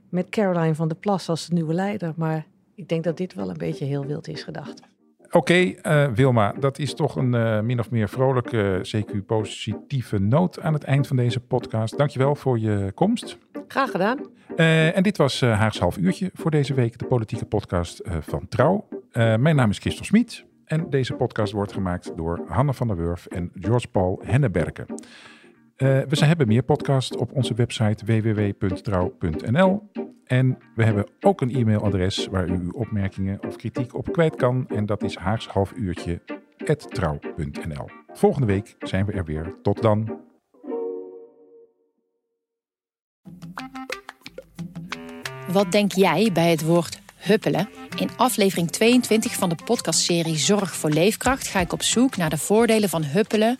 Met 0.09 0.29
Caroline 0.29 0.75
van 0.75 0.87
der 0.87 0.97
Plas 0.97 1.29
als 1.29 1.47
de 1.47 1.53
nieuwe 1.53 1.73
leider. 1.73 2.13
Maar 2.15 2.45
ik 2.75 2.87
denk 2.87 3.03
dat 3.03 3.17
dit 3.17 3.33
wel 3.33 3.49
een 3.49 3.57
beetje 3.57 3.85
heel 3.85 4.05
wild 4.05 4.27
is 4.27 4.43
gedacht. 4.43 4.81
Oké, 5.33 5.37
okay, 5.37 6.07
uh, 6.07 6.13
Wilma, 6.13 6.53
dat 6.59 6.79
is 6.79 6.93
toch 6.93 7.15
een 7.15 7.33
uh, 7.33 7.59
min 7.59 7.79
of 7.79 7.91
meer 7.91 8.09
vrolijke, 8.09 8.79
CQ-positieve 8.81 10.19
noot 10.19 10.59
aan 10.59 10.73
het 10.73 10.83
eind 10.83 11.07
van 11.07 11.15
deze 11.15 11.39
podcast. 11.39 11.97
Dankjewel 11.97 12.35
voor 12.35 12.59
je 12.59 12.91
komst. 12.95 13.37
Graag 13.67 13.91
gedaan. 13.91 14.19
Uh, 14.55 14.97
en 14.97 15.03
dit 15.03 15.17
was 15.17 15.41
Haags 15.41 15.79
half 15.79 15.97
uurtje 15.97 16.29
voor 16.33 16.51
deze 16.51 16.73
week, 16.73 16.97
de 16.97 17.05
politieke 17.05 17.45
podcast 17.45 18.01
van 18.19 18.47
Trouw. 18.47 18.87
mijn 19.13 19.55
naam 19.55 19.69
is 19.69 19.77
Christel 19.77 20.05
Smit 20.05 20.45
en 20.65 20.89
deze 20.89 21.13
podcast 21.13 21.53
wordt 21.53 21.73
gemaakt 21.73 22.11
door 22.15 22.43
Hanne 22.47 22.73
van 22.73 22.87
der 22.87 22.97
Wurf 22.97 23.25
en 23.25 23.51
George 23.59 23.87
Paul 23.87 24.21
Henneberken. 24.25 24.85
We 25.81 26.25
hebben 26.25 26.47
meer 26.47 26.63
podcasts 26.63 27.17
op 27.17 27.33
onze 27.33 27.53
website 27.53 28.05
www.trouw.nl. 28.05 29.89
En 30.25 30.57
we 30.75 30.83
hebben 30.83 31.07
ook 31.19 31.41
een 31.41 31.55
e-mailadres 31.55 32.27
waar 32.27 32.49
u 32.49 32.51
uw 32.51 32.71
opmerkingen 32.71 33.39
of 33.47 33.55
kritiek 33.55 33.95
op 33.95 34.11
kwijt 34.11 34.35
kan. 34.35 34.67
En 34.67 34.85
dat 34.85 35.03
is 35.03 35.15
haagshalfuurtje.trouw.nl. 35.15 37.89
Volgende 38.13 38.47
week 38.47 38.75
zijn 38.79 39.05
we 39.05 39.11
er 39.11 39.25
weer. 39.25 39.55
Tot 39.61 39.81
dan. 39.81 40.19
Wat 45.51 45.71
denk 45.71 45.91
jij 45.91 46.29
bij 46.33 46.49
het 46.49 46.63
woord 46.63 47.01
huppelen? 47.15 47.69
In 47.97 48.09
aflevering 48.17 48.71
22 48.71 49.35
van 49.35 49.49
de 49.49 49.57
podcastserie 49.65 50.37
Zorg 50.37 50.75
voor 50.75 50.89
Leefkracht 50.89 51.47
ga 51.47 51.59
ik 51.59 51.73
op 51.73 51.81
zoek 51.81 52.17
naar 52.17 52.29
de 52.29 52.37
voordelen 52.37 52.89
van 52.89 53.03
huppelen 53.03 53.59